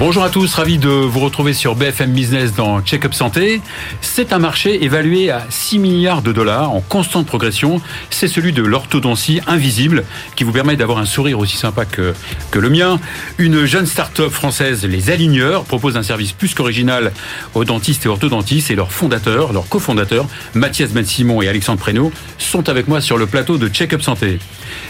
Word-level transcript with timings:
Bonjour 0.00 0.24
à 0.24 0.28
tous, 0.28 0.52
ravi 0.54 0.78
de 0.78 0.88
vous 0.88 1.20
retrouver 1.20 1.52
sur 1.52 1.76
BFM 1.76 2.10
Business 2.10 2.52
dans 2.52 2.82
Check-up 2.82 3.14
Santé. 3.14 3.60
C'est 4.00 4.32
un 4.32 4.40
marché 4.40 4.82
évalué 4.82 5.30
à 5.30 5.46
6 5.50 5.78
milliards 5.78 6.20
de 6.20 6.32
dollars 6.32 6.72
en 6.72 6.80
constante 6.80 7.26
progression. 7.26 7.80
C'est 8.10 8.26
celui 8.26 8.52
de 8.52 8.60
l'orthodontie 8.60 9.40
invisible 9.46 10.02
qui 10.34 10.42
vous 10.42 10.50
permet 10.50 10.74
d'avoir 10.74 10.98
un 10.98 11.06
sourire 11.06 11.38
aussi 11.38 11.56
sympa 11.56 11.84
que, 11.84 12.12
le 12.54 12.70
mien. 12.70 12.98
Une 13.38 13.66
jeune 13.66 13.86
start-up 13.86 14.32
française, 14.32 14.84
Les 14.84 15.10
Aligneurs, 15.10 15.62
propose 15.62 15.96
un 15.96 16.02
service 16.02 16.32
plus 16.32 16.54
qu'original 16.54 17.12
aux 17.54 17.64
dentistes 17.64 18.04
et 18.04 18.08
orthodontistes 18.08 18.72
et 18.72 18.74
leurs 18.74 18.90
fondateurs, 18.90 19.52
leurs 19.52 19.68
cofondateurs, 19.68 20.26
Mathias 20.54 20.90
Ben-Simon 20.90 21.40
et 21.40 21.48
Alexandre 21.48 21.78
Prénaud, 21.78 22.10
sont 22.38 22.68
avec 22.68 22.88
moi 22.88 23.00
sur 23.00 23.16
le 23.16 23.26
plateau 23.26 23.58
de 23.58 23.68
Check-up 23.68 24.02
Santé. 24.02 24.40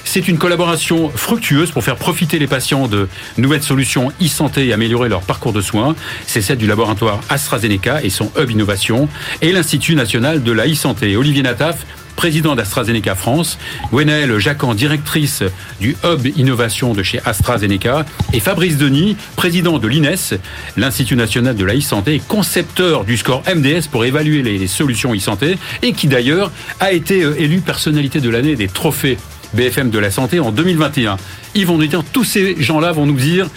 C'est 0.05 0.29
une 0.29 0.39
collaboration 0.39 1.11
fructueuse 1.15 1.73
pour 1.73 1.85
faire 1.85 1.97
profiter 1.97 2.39
les 2.39 2.47
patients 2.47 2.89
de 2.89 3.07
nouvelles 3.37 3.63
solutions 3.63 4.11
e-santé 4.23 4.67
et 4.67 4.73
améliorer 4.73 4.94
leur 5.03 5.23
parcours 5.23 5.53
de 5.53 5.61
soins. 5.61 5.95
C'est 6.27 6.43
celle 6.43 6.59
du 6.59 6.67
laboratoire 6.67 7.21
AstraZeneca 7.29 8.03
et 8.03 8.11
son 8.11 8.31
hub 8.39 8.51
innovation 8.51 9.09
et 9.43 9.53
l'Institut 9.53 9.95
national 9.95 10.43
de 10.43 10.53
la 10.53 10.67
e-santé. 10.67 11.17
Olivier 11.17 11.43
Nataf, 11.43 11.85
président 12.17 12.55
d'AstraZeneca 12.55 13.15
France, 13.15 13.59
Gwenaëlle 13.91 14.39
Jacquan, 14.39 14.75
directrice 14.75 15.43
du 15.81 15.97
Hub 16.05 16.27
Innovation 16.37 16.95
de 16.95 17.03
chez 17.03 17.21
AstraZeneca, 17.25 18.07
et 18.33 18.41
Fabrice 18.41 18.77
Denis, 18.77 19.17
président 19.37 19.79
de 19.79 19.89
l'INES, 19.89 20.39
l'Institut 20.77 21.17
national 21.17 21.57
de 21.57 21.65
la 21.65 21.75
e-santé, 21.75 22.23
concepteur 22.27 23.05
du 23.05 23.17
score 23.17 23.43
MDS 23.53 23.89
pour 23.91 24.05
évaluer 24.05 24.43
les 24.43 24.67
solutions 24.67 25.15
e-santé, 25.15 25.59
et 25.83 25.93
qui 25.93 26.07
d'ailleurs 26.07 26.51
a 26.81 26.93
été 26.93 27.23
euh, 27.25 27.35
élu 27.39 27.61
personnalité 27.61 28.21
de 28.21 28.31
l'année 28.31 28.57
des 28.57 28.69
trophées 28.69 29.19
BFM 29.55 29.91
de 29.91 29.99
la 29.99 30.11
santé 30.11 30.41
en 30.41 30.51
2021. 30.51 31.17
Ils 31.55 31.69
tous 32.13 32.25
ces 32.25 32.61
gens-là 32.61 32.91
vont 32.91 33.07
nous 33.07 33.15
dire 33.15 33.49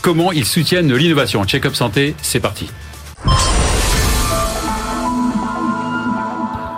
comment 0.00 0.32
ils 0.32 0.44
soutiennent 0.44 0.92
l'innovation. 0.94 1.44
Check-up 1.44 1.74
santé, 1.74 2.14
c'est 2.22 2.40
parti. 2.40 2.68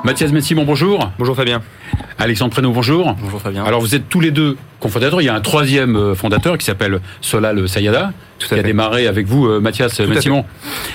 Mathias 0.05 0.33
Messimon, 0.33 0.65
bonjour. 0.65 1.13
Bonjour 1.19 1.37
Fabien. 1.37 1.63
Alexandre 2.19 2.51
Prénaud, 2.53 2.73
bonjour. 2.73 3.15
Bonjour 3.23 3.41
Fabien. 3.41 3.65
Alors 3.65 3.81
vous 3.81 3.95
êtes 3.95 4.09
tous 4.09 4.19
les 4.19 4.33
deux 4.33 4.57
cofondateurs. 4.81 5.21
Il 5.23 5.27
y 5.27 5.29
a 5.29 5.35
un 5.35 5.41
troisième 5.41 5.95
euh, 5.95 6.15
fondateur 6.17 6.59
qui 6.59 6.65
s'appelle 6.65 6.99
Solal 7.21 7.69
Sayada, 7.69 8.13
Tout 8.41 8.49
qui 8.49 8.55
a 8.55 8.57
fait. 8.57 8.63
démarré 8.65 9.07
avec 9.07 9.29
vous, 9.29 9.47
euh, 9.47 9.61
Mathias 9.61 10.01
Messimon. 10.01 10.45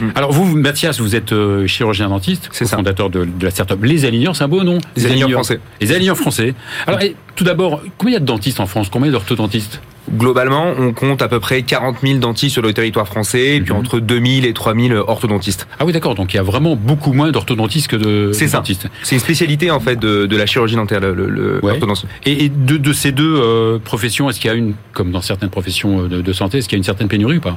Mm. 0.01 0.09
Alors 0.15 0.33
vous, 0.33 0.57
Mathias, 0.57 0.99
vous 0.99 1.15
êtes 1.15 1.31
euh, 1.31 1.67
chirurgien 1.67 2.09
dentiste, 2.09 2.49
C'est 2.51 2.67
fondateur 2.67 3.09
de, 3.09 3.23
de 3.23 3.45
la 3.45 3.51
start-up 3.51 3.79
Les 3.81 4.03
Aligneurs. 4.03 4.35
C'est 4.35 4.43
un 4.43 4.49
beau 4.49 4.63
nom. 4.63 4.79
Les 4.97 5.05
Aligneurs 5.05 5.31
français. 5.31 5.61
Les 5.79 5.93
Aligneurs 5.93 6.17
français. 6.17 6.53
Alors 6.85 7.01
et, 7.01 7.15
tout 7.37 7.45
d'abord, 7.45 7.81
combien 7.97 8.11
il 8.11 8.15
y 8.15 8.17
a 8.17 8.21
de 8.21 8.25
dentistes 8.25 8.59
en 8.59 8.67
France? 8.67 8.89
Combien 8.91 9.11
d'orthodontistes? 9.11 9.79
Globalement, 10.11 10.73
on 10.77 10.93
compte 10.93 11.21
à 11.21 11.27
peu 11.27 11.39
près 11.39 11.63
40 11.63 11.97
000 12.01 12.19
dentistes 12.19 12.53
sur 12.53 12.61
le 12.61 12.73
territoire 12.73 13.07
français, 13.07 13.55
et 13.57 13.61
puis 13.61 13.73
Mhm. 13.73 13.79
entre 13.79 13.99
2000 13.99 14.45
et 14.45 14.53
3000 14.53 14.93
orthodontistes. 14.93 15.67
Ah 15.79 15.85
oui, 15.85 15.91
d'accord. 15.93 16.15
Donc 16.15 16.33
il 16.33 16.37
y 16.37 16.39
a 16.39 16.43
vraiment 16.43 16.75
beaucoup 16.75 17.13
moins 17.13 17.31
d'orthodontistes 17.31 17.87
que 17.87 17.95
de, 17.95 18.31
C'est 18.33 18.47
ça. 18.47 18.57
dentistes. 18.57 18.87
C'est 19.03 19.15
une 19.15 19.21
spécialité 19.21 19.69
en 19.71 19.79
fait 19.79 19.97
de, 19.97 20.25
de 20.25 20.37
la 20.37 20.45
chirurgie 20.45 20.75
dentaire, 20.75 20.99
le, 21.01 21.59
Ouais. 21.63 21.79
Et, 22.25 22.45
et 22.45 22.49
de, 22.49 22.77
de 22.77 22.93
ces 22.93 23.11
deux 23.11 23.35
euh, 23.41 23.79
professions, 23.79 24.29
est-ce 24.29 24.39
qu'il 24.39 24.49
y 24.49 24.53
a 24.53 24.55
une, 24.55 24.73
comme 24.93 25.11
dans 25.11 25.21
certaines 25.21 25.49
professions 25.49 26.03
euh, 26.03 26.07
de, 26.07 26.21
de 26.21 26.33
santé, 26.33 26.59
est-ce 26.59 26.67
qu'il 26.69 26.77
y 26.77 26.79
a 26.79 26.81
une 26.81 26.83
certaine 26.83 27.07
pénurie 27.07 27.37
ou 27.37 27.41
pas? 27.41 27.55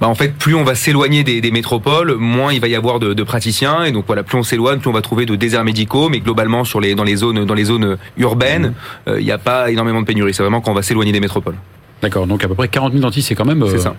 Bah, 0.00 0.08
en 0.08 0.14
fait, 0.14 0.34
plus 0.34 0.54
on 0.54 0.64
va 0.64 0.74
s'éloigner 0.74 1.24
des, 1.24 1.40
des 1.40 1.50
métropoles, 1.50 2.14
moins 2.16 2.52
il 2.52 2.60
va 2.60 2.68
y 2.68 2.74
avoir 2.74 2.98
de, 2.98 3.14
de 3.14 3.22
praticiens, 3.22 3.84
et 3.84 3.92
donc 3.92 4.04
voilà, 4.06 4.22
plus 4.22 4.36
on 4.38 4.42
s'éloigne, 4.42 4.78
plus 4.78 4.90
on 4.90 4.92
va 4.92 5.02
trouver 5.02 5.26
de 5.26 5.36
déserts 5.36 5.64
médicaux. 5.64 6.08
Mais 6.08 6.20
globalement, 6.20 6.64
sur 6.64 6.80
les 6.80 6.94
dans 6.94 7.04
les 7.04 7.16
zones 7.16 7.44
dans 7.44 7.54
les 7.54 7.64
zones 7.64 7.96
urbaines, 8.16 8.74
euh, 9.08 9.18
il 9.20 9.24
n'y 9.24 9.32
a 9.32 9.38
pas 9.38 9.70
énormément 9.70 10.00
de 10.00 10.06
pénurie. 10.06 10.34
C'est 10.34 10.42
vraiment 10.42 10.60
quand 10.60 10.70
on 10.72 10.74
va 10.74 10.82
s'éloigner 10.82 11.12
des 11.12 11.20
métropoles. 11.20 11.56
D'accord. 12.02 12.26
Donc 12.26 12.44
à 12.44 12.48
peu 12.48 12.54
près 12.54 12.68
40 12.68 12.92
000 12.92 13.02
dentistes, 13.02 13.28
c'est 13.28 13.34
quand 13.34 13.44
même. 13.44 13.62
euh, 13.62 13.68
C'est 13.70 13.78
ça. 13.78 13.94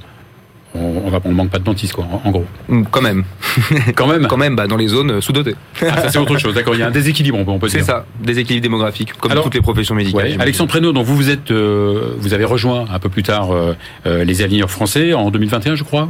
On, 0.76 1.02
on 1.26 1.32
manque 1.32 1.50
pas 1.50 1.58
de 1.58 1.64
dentistes, 1.64 1.94
quoi, 1.94 2.06
en, 2.06 2.22
en 2.28 2.32
gros. 2.32 2.46
Mm, 2.68 2.84
Quand 2.92 3.02
même, 3.02 3.24
Quand 3.96 4.06
même. 4.06 4.28
quand 4.28 4.38
même, 4.38 4.56
bah, 4.56 4.68
dans 4.68 4.78
les 4.78 4.88
zones 4.88 5.10
euh, 5.14 5.20
sous-dotées. 5.22 5.56
Ah, 5.82 6.02
ça 6.04 6.10
c'est 6.12 6.20
autre 6.20 6.38
chose. 6.38 6.54
D'accord. 6.54 6.76
Il 6.76 6.80
y 6.80 6.84
a 6.84 6.88
un 6.88 6.92
déséquilibre, 6.92 7.40
on 7.40 7.44
peut, 7.44 7.50
on 7.52 7.58
peut 7.58 7.70
C'est 7.70 7.78
dire. 7.80 7.88
ça, 7.88 8.06
déséquilibre 8.22 8.62
démographique, 8.62 9.14
comme 9.14 9.32
Alors, 9.32 9.44
toutes 9.46 9.56
les 9.56 9.62
professions 9.62 9.96
médicales. 9.96 10.24
Ouais. 10.28 10.38
Alexandre 10.40 10.70
Prénaud, 10.70 10.92
donc 10.92 11.06
vous 11.06 11.16
vous 11.16 11.32
êtes, 11.32 11.50
euh, 11.50 12.14
vous 12.20 12.36
avez 12.36 12.46
rejoint 12.46 12.86
un 12.94 13.00
peu 13.00 13.10
plus 13.10 13.24
tard 13.24 13.52
euh, 13.52 13.74
euh, 14.06 14.24
les 14.24 14.44
aligneurs 14.44 14.70
français 14.70 15.14
en 15.14 15.32
2021, 15.32 15.74
je 15.74 15.84
crois. 15.84 16.08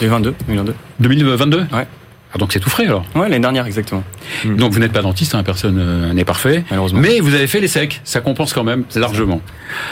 2022, 0.00 0.34
2022. 0.46 0.74
2022. 1.00 1.58
Ouais. 1.72 1.86
Ah, 2.36 2.38
donc 2.38 2.52
c'est 2.52 2.60
tout 2.60 2.68
frais 2.68 2.84
alors. 2.84 3.04
Ouais, 3.14 3.28
l'année 3.30 3.40
dernière, 3.40 3.66
exactement. 3.66 4.04
Mm. 4.44 4.56
Donc 4.56 4.72
vous 4.72 4.78
n'êtes 4.78 4.92
pas 4.92 5.00
dentiste, 5.00 5.34
hein, 5.34 5.42
personne 5.42 5.78
euh, 5.78 6.12
n'est 6.12 6.26
parfait. 6.26 6.64
Malheureusement. 6.68 7.00
Mais 7.00 7.20
vous 7.20 7.34
avez 7.34 7.46
fait 7.46 7.60
les 7.60 7.68
secs, 7.68 8.00
ça 8.04 8.20
compense 8.20 8.52
quand 8.52 8.64
même 8.64 8.84
largement. 8.94 9.40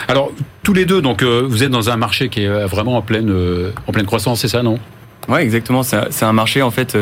Alors 0.09 0.31
tous 0.63 0.75
les 0.75 0.85
deux, 0.85 1.01
donc 1.01 1.23
euh, 1.23 1.43
vous 1.47 1.63
êtes 1.63 1.71
dans 1.71 1.89
un 1.89 1.97
marché 1.97 2.29
qui 2.29 2.43
est 2.43 2.49
euh, 2.49 2.67
vraiment 2.67 2.99
en 2.99 3.03
pleine, 3.03 3.31
euh, 3.31 3.73
en 3.87 3.93
pleine 3.93 4.05
croissance, 4.05 4.41
c'est 4.41 4.49
ça, 4.49 4.63
non? 4.63 4.79
Ouais, 5.27 5.43
exactement. 5.43 5.83
C'est 5.83 6.23
un 6.23 6.33
marché, 6.35 6.61
en 6.61 6.71
fait. 6.71 6.99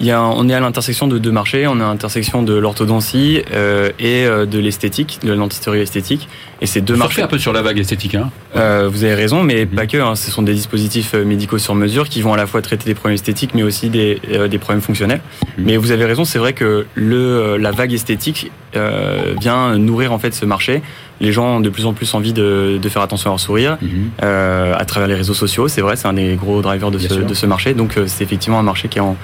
Il 0.00 0.06
y 0.06 0.10
a, 0.10 0.22
on 0.22 0.48
est 0.48 0.54
à 0.54 0.60
l'intersection 0.60 1.06
de 1.06 1.18
deux 1.18 1.30
marchés. 1.30 1.66
On 1.66 1.78
est 1.78 1.82
à 1.82 1.86
l'intersection 1.88 2.42
de 2.42 2.54
l'orthodontie 2.54 3.42
euh, 3.52 3.90
et 3.98 4.24
euh, 4.24 4.46
de 4.46 4.58
l'esthétique, 4.58 5.18
de 5.22 5.30
la 5.30 5.36
dentisterie 5.36 5.80
esthétique. 5.80 6.28
Et 6.62 6.66
ces 6.66 6.80
deux 6.80 6.96
marchés. 6.96 7.22
un 7.22 7.26
peu 7.26 7.38
sur 7.38 7.52
la 7.52 7.62
vague 7.62 7.78
esthétique. 7.78 8.14
Hein. 8.14 8.30
Euh, 8.56 8.88
vous 8.90 9.04
avez 9.04 9.14
raison, 9.14 9.42
mais 9.42 9.66
Mhm. 9.66 9.68
pas 9.68 9.86
que. 9.86 9.98
hein. 9.98 10.14
Ce 10.14 10.30
sont 10.30 10.42
des 10.42 10.54
dispositifs 10.54 11.12
euh, 11.14 11.24
médicaux 11.24 11.58
sur 11.58 11.74
mesure 11.74 12.08
qui 12.08 12.22
vont 12.22 12.32
à 12.32 12.36
la 12.36 12.46
fois 12.46 12.62
traiter 12.62 12.84
des 12.86 12.94
problèmes 12.94 13.14
esthétiques, 13.14 13.50
mais 13.54 13.62
aussi 13.62 13.88
des, 13.90 14.20
euh, 14.32 14.48
des 14.48 14.58
problèmes 14.58 14.80
fonctionnels. 14.82 15.20
Mhm. 15.58 15.64
Mais 15.66 15.76
vous 15.76 15.90
avez 15.92 16.04
raison, 16.06 16.24
c'est 16.24 16.38
vrai 16.38 16.52
que 16.54 16.86
le, 16.94 17.16
euh, 17.16 17.58
la 17.58 17.70
vague 17.70 17.92
esthétique 17.92 18.50
euh, 18.76 19.34
vient 19.40 19.76
nourrir 19.78 20.12
en 20.12 20.18
fait 20.18 20.32
ce 20.34 20.44
marché. 20.46 20.82
Les 21.20 21.32
gens 21.32 21.56
ont 21.56 21.60
de 21.60 21.68
plus 21.68 21.84
en 21.84 21.92
plus 21.92 22.14
envie 22.14 22.32
de, 22.32 22.78
de 22.80 22.88
faire 22.88 23.02
attention 23.02 23.28
à 23.28 23.32
leur 23.32 23.40
sourire 23.40 23.76
euh, 24.22 24.72
à 24.74 24.84
travers 24.86 25.08
les 25.08 25.14
réseaux 25.14 25.34
sociaux. 25.34 25.68
C'est 25.68 25.82
vrai, 25.82 25.96
c'est 25.96 26.08
un 26.08 26.14
des 26.14 26.34
gros 26.36 26.62
drivers 26.62 26.90
de 26.90 26.98
ce, 26.98 27.12
de 27.14 27.34
ce 27.34 27.44
marché. 27.46 27.74
Donc 27.74 27.98
euh, 27.98 28.04
c'est 28.06 28.24
effectivement 28.24 28.58
un 28.58 28.62
marché 28.62 28.88
qui 28.88 28.96
est 28.98 29.02
en 29.02 29.16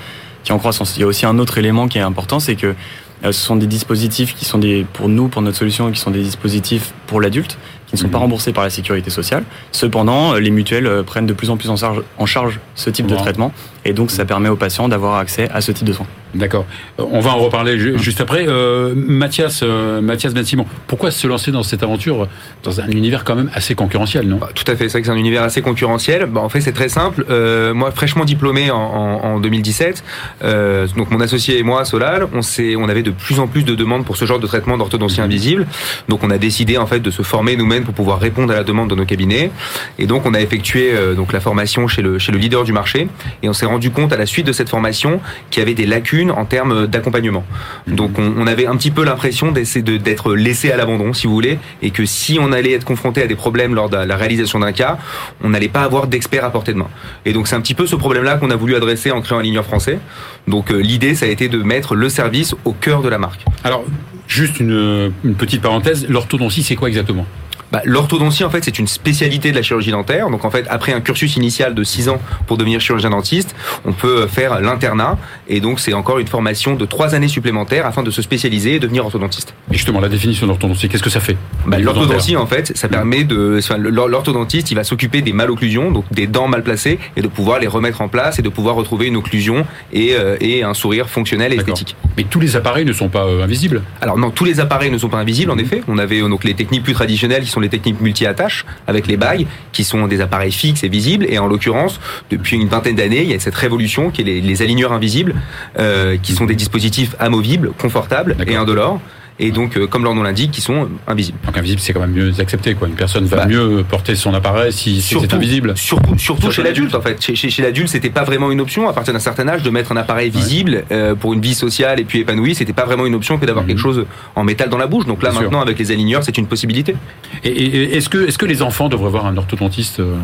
qui 0.46 0.52
est 0.52 0.54
en 0.54 0.58
croissance. 0.58 0.96
Il 0.96 1.00
y 1.00 1.02
a 1.02 1.06
aussi 1.08 1.26
un 1.26 1.38
autre 1.40 1.58
élément 1.58 1.88
qui 1.88 1.98
est 1.98 2.02
important, 2.02 2.38
c'est 2.38 2.54
que 2.54 2.68
euh, 2.68 3.32
ce 3.32 3.32
sont 3.32 3.56
des 3.56 3.66
dispositifs 3.66 4.36
qui 4.36 4.44
sont 4.44 4.58
des 4.58 4.86
pour 4.92 5.08
nous, 5.08 5.26
pour 5.26 5.42
notre 5.42 5.56
solution, 5.58 5.90
qui 5.90 5.98
sont 5.98 6.12
des 6.12 6.22
dispositifs 6.22 6.92
pour 7.08 7.20
l'adulte, 7.20 7.58
qui 7.88 7.96
ne 7.96 7.98
sont 7.98 8.08
pas 8.08 8.18
Mhm. 8.18 8.22
remboursés 8.22 8.52
par 8.52 8.62
la 8.62 8.70
sécurité 8.70 9.10
sociale. 9.10 9.42
Cependant, 9.72 10.34
euh, 10.34 10.38
les 10.38 10.50
mutuelles 10.52 10.86
euh, 10.86 11.02
prennent 11.02 11.26
de 11.26 11.32
plus 11.32 11.50
en 11.50 11.56
plus 11.56 11.68
en 11.68 11.74
charge, 11.76 12.00
en 12.16 12.26
charge 12.26 12.60
ce 12.76 12.90
type 12.90 13.08
de 13.08 13.16
traitement, 13.16 13.52
et 13.86 13.92
donc 13.92 14.10
ça 14.10 14.24
permet 14.24 14.48
aux 14.48 14.56
patients 14.56 14.88
d'avoir 14.88 15.16
accès 15.16 15.48
à 15.54 15.60
ce 15.60 15.72
type 15.72 15.86
de 15.86 15.92
soins. 15.92 16.06
D'accord. 16.34 16.66
On 16.98 17.20
va 17.20 17.30
en 17.30 17.38
reparler 17.38 17.78
ju- 17.78 17.98
juste 17.98 18.20
après. 18.20 18.44
Euh, 18.46 18.92
Mathias, 18.94 19.60
euh, 19.62 20.02
Mathias 20.02 20.34
Ben 20.34 20.44
Simon, 20.44 20.66
pourquoi 20.86 21.10
se 21.10 21.26
lancer 21.26 21.50
dans 21.50 21.62
cette 21.62 21.82
aventure 21.82 22.28
dans 22.62 22.78
un 22.80 22.88
univers 22.88 23.24
quand 23.24 23.36
même 23.36 23.50
assez 23.54 23.74
concurrentiel, 23.74 24.26
non? 24.28 24.36
Bah, 24.36 24.50
tout 24.54 24.64
à 24.70 24.76
fait, 24.76 24.84
c'est 24.88 24.92
vrai 24.92 25.00
que 25.00 25.06
c'est 25.06 25.12
un 25.12 25.16
univers 25.16 25.44
assez 25.44 25.62
concurrentiel. 25.62 26.26
Bah, 26.26 26.40
en 26.42 26.50
fait, 26.50 26.60
c'est 26.60 26.72
très 26.72 26.90
simple. 26.90 27.24
Euh, 27.30 27.72
moi, 27.72 27.90
fraîchement 27.90 28.24
diplômé 28.26 28.70
en, 28.70 28.76
en, 28.76 29.24
en 29.36 29.40
2017, 29.40 30.04
euh, 30.44 30.86
donc 30.96 31.10
mon 31.10 31.20
associé 31.20 31.58
et 31.58 31.62
moi, 31.62 31.84
Solal, 31.86 32.26
on, 32.34 32.42
s'est, 32.42 32.76
on 32.76 32.88
avait 32.88 33.02
de 33.04 33.12
plus 33.12 33.38
en 33.40 33.46
plus 33.46 33.62
de 33.62 33.74
demandes 33.74 34.04
pour 34.04 34.16
ce 34.18 34.26
genre 34.26 34.40
de 34.40 34.46
traitement 34.46 34.76
d'orthodontie 34.76 35.22
invisible. 35.22 35.66
Donc, 36.08 36.22
on 36.22 36.30
a 36.30 36.36
décidé 36.38 36.76
en 36.76 36.86
fait 36.86 37.00
de 37.00 37.10
se 37.10 37.22
former 37.22 37.56
nous-mêmes 37.56 37.84
pour 37.84 37.94
pouvoir 37.94 38.18
répondre 38.20 38.52
à 38.52 38.56
la 38.56 38.64
demande 38.64 38.90
de 38.90 38.94
nos 38.94 39.06
cabinets. 39.06 39.50
Et 39.98 40.06
donc, 40.06 40.26
on 40.26 40.34
a 40.34 40.40
effectué 40.42 40.90
euh, 40.92 41.14
donc 41.14 41.32
la 41.32 41.40
formation 41.40 41.86
chez 41.88 42.02
le 42.02 42.18
chez 42.18 42.32
le 42.32 42.38
leader 42.38 42.64
du 42.64 42.72
marché. 42.72 43.08
Et 43.42 43.48
on 43.48 43.52
s'est 43.54 43.64
rendu 43.66 43.75
compte 43.90 44.12
à 44.12 44.16
la 44.16 44.26
suite 44.26 44.46
de 44.46 44.52
cette 44.52 44.68
formation 44.68 45.20
qu'il 45.50 45.60
y 45.60 45.62
avait 45.62 45.74
des 45.74 45.86
lacunes 45.86 46.30
en 46.30 46.44
termes 46.44 46.86
d'accompagnement. 46.86 47.44
Donc, 47.86 48.18
on, 48.18 48.34
on 48.38 48.46
avait 48.46 48.66
un 48.66 48.76
petit 48.76 48.90
peu 48.90 49.04
l'impression 49.04 49.52
d'être 49.52 50.34
laissé 50.34 50.70
à 50.72 50.76
l'abandon, 50.76 51.12
si 51.12 51.26
vous 51.26 51.32
voulez, 51.32 51.58
et 51.82 51.90
que 51.90 52.04
si 52.04 52.38
on 52.40 52.52
allait 52.52 52.72
être 52.72 52.84
confronté 52.84 53.22
à 53.22 53.26
des 53.26 53.36
problèmes 53.36 53.74
lors 53.74 53.88
de 53.88 53.96
la 53.96 54.16
réalisation 54.16 54.58
d'un 54.58 54.72
cas, 54.72 54.98
on 55.42 55.50
n'allait 55.50 55.68
pas 55.68 55.82
avoir 55.82 56.06
d'experts 56.06 56.44
à 56.44 56.50
portée 56.50 56.72
de 56.72 56.78
main. 56.78 56.88
Et 57.24 57.32
donc, 57.32 57.48
c'est 57.48 57.56
un 57.56 57.60
petit 57.60 57.74
peu 57.74 57.86
ce 57.86 57.96
problème-là 57.96 58.36
qu'on 58.36 58.50
a 58.50 58.56
voulu 58.56 58.76
adresser 58.76 59.10
en 59.10 59.20
créant 59.20 59.38
un 59.38 59.42
ligneur 59.42 59.64
français. 59.64 59.98
Donc, 60.46 60.70
euh, 60.70 60.78
l'idée, 60.78 61.14
ça 61.14 61.26
a 61.26 61.28
été 61.28 61.48
de 61.48 61.62
mettre 61.62 61.94
le 61.94 62.08
service 62.08 62.54
au 62.64 62.72
cœur 62.72 63.02
de 63.02 63.08
la 63.08 63.18
marque. 63.18 63.44
Alors, 63.64 63.84
juste 64.28 64.60
une, 64.60 65.12
une 65.24 65.34
petite 65.34 65.62
parenthèse, 65.62 66.06
l'orthodontie, 66.08 66.62
c'est 66.62 66.76
quoi 66.76 66.88
exactement? 66.88 67.26
Bah, 67.72 67.82
L'orthodontie, 67.84 68.44
en 68.44 68.50
fait, 68.50 68.64
c'est 68.64 68.78
une 68.78 68.86
spécialité 68.86 69.50
de 69.50 69.56
la 69.56 69.62
chirurgie 69.62 69.90
dentaire. 69.90 70.30
Donc, 70.30 70.44
en 70.44 70.50
fait, 70.50 70.66
après 70.70 70.92
un 70.92 71.00
cursus 71.00 71.36
initial 71.36 71.74
de 71.74 71.84
6 71.84 72.08
ans 72.08 72.20
pour 72.46 72.56
devenir 72.56 72.80
chirurgien 72.80 73.10
dentiste, 73.10 73.54
on 73.84 73.92
peut 73.92 74.26
faire 74.26 74.60
l'internat. 74.60 75.18
Et 75.48 75.60
donc, 75.60 75.80
c'est 75.80 75.94
encore 75.94 76.18
une 76.18 76.26
formation 76.26 76.74
de 76.74 76.84
3 76.84 77.14
années 77.14 77.28
supplémentaires 77.28 77.86
afin 77.86 78.02
de 78.02 78.10
se 78.10 78.22
spécialiser 78.22 78.76
et 78.76 78.78
devenir 78.78 79.04
orthodontiste. 79.04 79.54
Et 79.70 79.74
justement, 79.74 80.00
la 80.00 80.08
définition 80.08 80.46
de 80.46 80.50
l'orthodontie, 80.52 80.88
qu'est-ce 80.88 81.02
que 81.02 81.10
ça 81.10 81.20
fait 81.20 81.36
Bah, 81.66 81.78
L'orthodontie, 81.78 82.36
en 82.36 82.46
fait, 82.46 82.76
ça 82.76 82.88
permet 82.88 83.24
de. 83.24 83.56
enfin, 83.58 83.76
L'orthodontiste, 83.78 84.70
il 84.70 84.74
va 84.74 84.84
s'occuper 84.84 85.22
des 85.22 85.32
malocclusions, 85.32 85.90
donc 85.90 86.04
des 86.12 86.26
dents 86.26 86.48
mal 86.48 86.62
placées, 86.62 86.98
et 87.16 87.22
de 87.22 87.28
pouvoir 87.28 87.58
les 87.58 87.66
remettre 87.66 88.00
en 88.00 88.08
place 88.08 88.38
et 88.38 88.42
de 88.42 88.48
pouvoir 88.48 88.74
retrouver 88.74 89.06
une 89.06 89.16
occlusion 89.16 89.66
et, 89.92 90.14
euh, 90.14 90.36
et 90.40 90.62
un 90.62 90.74
sourire 90.74 91.08
fonctionnel 91.08 91.52
et 91.52 91.56
esthétique. 91.56 91.96
Mais 92.16 92.24
tous 92.24 92.40
les 92.40 92.56
appareils 92.56 92.84
ne 92.84 92.92
sont 92.92 93.08
pas 93.08 93.24
euh, 93.26 93.42
invisibles. 93.44 93.82
Alors 94.00 94.18
non, 94.18 94.30
tous 94.30 94.44
les 94.44 94.60
appareils 94.60 94.90
ne 94.90 94.98
sont 94.98 95.08
pas 95.08 95.18
invisibles 95.18 95.50
en 95.50 95.58
effet. 95.58 95.82
On 95.88 95.98
avait 95.98 96.20
euh, 96.20 96.28
donc 96.28 96.44
les 96.44 96.54
techniques 96.54 96.82
plus 96.82 96.94
traditionnelles 96.94 97.42
qui 97.42 97.50
sont 97.50 97.55
les 97.60 97.68
techniques 97.68 98.00
multi-attaches 98.00 98.64
avec 98.86 99.06
les 99.06 99.16
bagues 99.16 99.46
qui 99.72 99.84
sont 99.84 100.06
des 100.06 100.20
appareils 100.20 100.52
fixes 100.52 100.84
et 100.84 100.88
visibles. 100.88 101.26
Et 101.28 101.38
en 101.38 101.46
l'occurrence, 101.46 102.00
depuis 102.30 102.56
une 102.56 102.68
vingtaine 102.68 102.96
d'années, 102.96 103.22
il 103.22 103.30
y 103.30 103.34
a 103.34 103.40
cette 103.40 103.54
révolution 103.54 104.10
qui 104.10 104.22
est 104.22 104.24
les, 104.24 104.40
les 104.40 104.62
aligneurs 104.62 104.92
invisibles, 104.92 105.34
euh, 105.78 106.16
qui 106.22 106.32
sont 106.32 106.46
des 106.46 106.54
dispositifs 106.54 107.14
amovibles, 107.18 107.72
confortables 107.78 108.36
et 108.46 108.56
indolores. 108.56 109.00
Et 109.38 109.50
donc, 109.50 109.76
euh, 109.76 109.86
comme 109.86 110.02
leur 110.04 110.14
nom 110.14 110.22
l'indique, 110.22 110.50
qui 110.50 110.60
sont 110.60 110.88
invisibles. 111.06 111.38
Donc 111.44 111.56
invisible, 111.58 111.80
c'est 111.80 111.92
quand 111.92 112.00
même 112.00 112.12
mieux 112.12 112.32
accepté. 112.40 112.74
Quoi. 112.74 112.88
Une 112.88 112.94
personne 112.94 113.24
va 113.26 113.38
Bah, 113.38 113.46
mieux 113.46 113.84
porter 113.88 114.14
son 114.16 114.32
appareil 114.34 114.72
si 114.72 115.00
si 115.02 115.16
c'est 115.20 115.34
invisible. 115.34 115.74
Surtout, 115.76 116.16
surtout 116.18 116.40
Surtout 116.42 116.50
chez 116.52 116.62
l'adulte 116.62 116.94
en 116.94 117.00
fait. 117.02 117.20
Chez, 117.22 117.34
chez, 117.36 117.50
chez 117.50 117.62
l'adulte, 117.62 117.88
c'était 117.88 118.10
pas 118.10 118.24
vraiment 118.24 118.50
une 118.50 118.60
option 118.60 118.88
à 118.88 118.92
partir 118.92 119.12
d'un 119.12 119.18
certain 119.20 119.46
âge 119.48 119.62
de 119.62 119.70
mettre 119.70 119.92
un 119.92 119.96
appareil 119.96 120.30
visible 120.30 120.84
euh, 120.90 121.14
pour 121.14 121.34
une 121.34 121.40
vie 121.40 121.54
sociale 121.54 122.00
et 122.00 122.04
puis 122.04 122.20
épanouie. 122.20 122.54
C'était 122.54 122.72
pas 122.72 122.84
vraiment 122.86 123.04
une 123.06 123.14
option 123.14 123.38
que 123.38 123.44
d'avoir 123.46 123.64
Mhm. 123.64 123.68
quelque 123.68 123.80
chose 123.82 124.06
en 124.34 124.44
métal 124.44 124.68
dans 124.70 124.78
la 124.78 124.86
bouche. 124.86 125.04
Donc 125.06 125.22
là 125.22 125.30
Bien 125.30 125.40
sûr. 125.40 125.42
maintenant, 125.50 125.60
avec 125.62 125.78
les 125.78 125.90
aligneurs, 125.90 126.22
c'est 126.24 126.38
une 126.38 126.46
possibilité. 126.46 126.96
Et, 127.44 127.48
et- 127.50 127.76
et 127.92 127.96
est-ce 127.96 128.08
que, 128.08 128.26
est-ce 128.28 128.38
que 128.38 128.46
les 128.46 128.62
enfants 128.62 128.88
devraient 128.88 129.10
voir 129.10 129.26
un 129.26 129.36
orthodontiste 129.36 130.00
euh, 130.00 130.14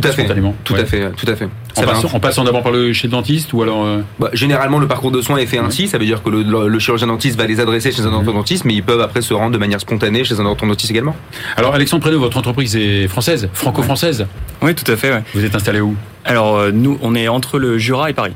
Tout 0.00 0.08
à 0.08 0.12
fait. 0.12 0.26
Tout 0.64 0.74
ouais. 0.74 0.80
à 0.80 0.84
fait. 0.84 1.10
Tout 1.16 1.26
à 1.30 1.34
fait. 1.36 1.48
en, 1.76 1.82
passant, 1.82 2.08
en 2.14 2.20
passant 2.20 2.44
d'abord 2.44 2.62
par 2.62 2.72
le 2.72 2.92
chez 2.92 3.06
le 3.08 3.12
dentiste 3.12 3.52
ou 3.52 3.62
alors 3.62 3.84
euh, 3.84 4.00
Bah, 4.18 4.30
généralement, 4.32 4.78
le 4.78 4.86
parcours 4.86 5.10
de 5.10 5.20
soins 5.20 5.38
est 5.38 5.46
fait 5.46 5.58
ainsi. 5.58 5.88
Ça 5.88 5.98
veut 5.98 6.04
dire 6.04 6.22
que 6.22 6.30
le, 6.30 6.42
le- 6.42 6.68
le 6.68 6.78
chirurgien 6.78 7.06
dentiste 7.06 7.36
va 7.38 7.46
les 7.46 7.60
adresser 7.60 7.90
chez 7.92 8.02
un 8.02 8.08
Mhm. 8.08 8.14
orthodontiste, 8.14 8.64
mais 8.64 8.74
ils 8.74 8.82
peuvent 8.82 9.00
après 9.00 9.20
se 9.22 9.34
rendre 9.34 9.52
de 9.52 9.58
manière 9.58 9.80
spontanée 9.80 10.24
chez 10.24 10.38
un 10.40 10.46
orthodontiste 10.46 10.90
également. 10.90 11.16
Alors 11.56 11.74
Alexandre 11.74 12.02
Prénaud, 12.02 12.20
votre 12.20 12.36
entreprise 12.36 12.76
est 12.76 13.08
française, 13.08 13.48
franco-française. 13.52 14.26
Oui, 14.62 14.74
tout 14.74 14.90
à 14.90 14.96
fait. 14.96 15.10
ouais. 15.12 15.22
Vous 15.34 15.44
êtes 15.44 15.54
installé 15.54 15.80
où? 15.80 15.94
Alors 16.24 16.56
euh, 16.56 16.70
nous, 16.72 16.98
on 17.02 17.14
est 17.14 17.28
entre 17.28 17.58
le 17.58 17.78
Jura 17.78 18.10
et 18.10 18.14
Paris. 18.14 18.32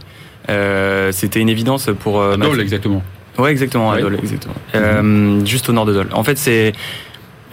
Euh, 0.48 1.12
C'était 1.12 1.40
une 1.40 1.48
évidence 1.48 1.88
pour. 2.00 2.20
euh, 2.20 2.36
Dole, 2.36 2.60
exactement. 2.60 3.02
Ouais, 3.38 3.50
exactement, 3.50 3.90
à 3.90 3.94
Ouais. 3.94 4.02
Dole, 4.02 4.18
exactement. 4.22 4.54
Euh, 4.74 5.44
juste 5.46 5.68
au 5.68 5.72
nord 5.72 5.86
de 5.86 5.94
Dole. 5.94 6.08
En 6.12 6.24
fait, 6.24 6.36
c'est 6.36 6.72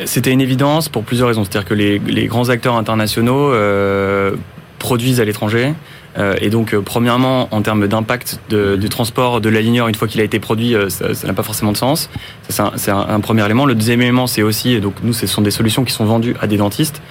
c'était 0.06 0.32
une 0.32 0.42
évidence 0.42 0.90
pour 0.90 1.04
plusieurs 1.04 1.28
raisons. 1.28 1.44
C'est-à-dire 1.44 1.68
que 1.68 1.74
les, 1.74 2.00
les 2.00 2.28
grands 2.28 2.50
acteurs 2.50 2.76
internationaux 2.76 3.52
euh, 3.52 4.36
produisent 4.78 5.20
à 5.20 5.26
l'étranger. 5.26 5.74
Euh, 6.18 6.36
et 6.42 6.50
donc, 6.50 6.74
euh, 6.74 6.82
premièrement, 6.82 7.48
en 7.52 7.62
termes 7.62 7.88
d'impact 7.88 8.40
du 8.50 8.90
transport 8.90 9.42
de 9.42 9.50
l'aligneur 9.50 9.88
une 9.88 9.96
fois 9.96 10.08
qu'il 10.08 10.22
a 10.22 10.24
été 10.24 10.40
produit, 10.40 10.76
ça 10.90 11.28
n'a 11.28 11.34
pas 11.34 11.44
forcément 11.44 11.72
de 11.72 11.78
sens. 11.78 12.10
C'est 12.48 12.92
un, 12.92 13.20
premier 13.20 13.46
élément. 13.46 13.66
Le 13.66 13.76
deuxième 13.76 14.02
élément, 14.02 14.28
c'est 14.28 14.42
aussi, 14.42 14.74
et 14.74 14.80
donc 14.80 14.96
nous, 15.04 15.14
ce 15.14 15.28
sont 15.28 15.42
des 15.42 15.52
solutions 15.52 15.84
qui 15.84 15.94
sont 15.94 16.06
vendues 16.06 16.36
à 16.42 16.48
des 16.48 16.58
dentistes 16.58 17.02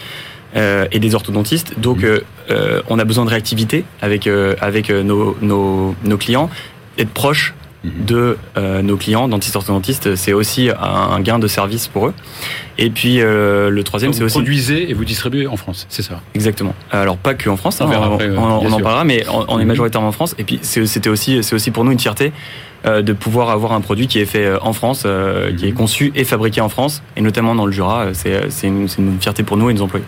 et 0.55 0.99
des 0.99 1.14
orthodontistes. 1.14 1.79
Donc, 1.79 2.05
on 2.88 2.99
a 2.99 3.05
besoin 3.05 3.25
de 3.25 3.31
réactivité 3.31 3.85
avec 4.00 4.26
avec 4.26 4.90
nos, 4.90 5.37
nos, 5.40 5.94
nos 6.02 6.17
clients, 6.17 6.50
être 6.99 7.11
proche 7.11 7.55
de 7.85 8.37
euh, 8.57 8.83
nos 8.83 8.97
clients, 8.97 9.29
dentistes 9.29 9.55
orthodontistes, 9.55 10.17
c'est 10.17 10.33
aussi 10.33 10.69
un, 10.81 11.21
gain 11.21 11.39
de 11.39 11.47
service 11.47 11.87
pour 11.87 12.09
eux. 12.09 12.15
Et 12.77 12.91
puis 12.91 13.21
euh, 13.21 13.71
le 13.71 13.85
troisième, 13.85 14.13
c'est 14.13 14.21
vous 14.21 14.27
aussi 14.27 14.35
produisez 14.39 14.91
et 14.91 14.95
vous 14.95 15.05
distribuez 15.05 15.47
en 15.47 15.57
France, 15.57 15.87
c'est 15.89 16.03
ça? 16.03 16.21
exactement. 16.35 16.75
Alors 16.91 17.17
pas 17.17 17.35
que 17.35 17.49
en 17.49 17.57
France, 17.57 17.81
On 17.81 17.85
hein, 17.85 17.89
verra 17.91 18.11
on, 18.11 18.15
après, 18.15 18.31
on- 18.31 18.33
euh, 18.33 18.69
on 18.69 18.73
en 18.73 18.81
parlera, 18.81 19.05
mais 19.05 19.25
on, 19.29 19.59
est 19.59 19.63
Mhm. 19.63 19.69
majoritairement 19.69 20.09
en 20.09 20.13
France. 20.13 20.35
Et 20.39 20.45
puis 20.45 20.59
c'est- 20.63 20.87
c'était 20.87 21.09
aussi 21.11 21.43
c'est 21.43 21.55
aussi 21.55 21.71
pour 21.71 21.85
nous 21.85 21.93
une 21.93 22.01
fierté 22.01 22.33
euh, 22.87 23.03
de 23.03 23.13
pouvoir 23.13 23.51
avoir 23.51 23.73
un 23.73 23.81
produit 23.81 24.07
qui 24.09 24.19
est 24.21 24.27
fait 24.27 24.45
euh, 24.47 24.59
en 24.63 24.73
France, 24.73 25.03
euh, 25.07 25.53
qui 25.55 25.67
est 25.67 25.71
Mhm. 25.71 25.77
conçu 25.77 26.13
et 26.17 26.25
fabriqué 26.25 26.61
en 26.61 26.69
France, 26.69 27.03
et 27.17 27.21
notamment 27.21 27.55
dans 27.55 27.67
le 27.67 27.73
Jura. 27.73 28.07
C'est 28.13 28.43
une, 28.67 28.89
c'est 28.89 28.99
une 28.99 29.21
fierté 29.21 29.43
pour 29.45 29.57
nous 29.57 29.71
et 29.71 29.75
nos 29.75 29.83
employés. 29.83 30.05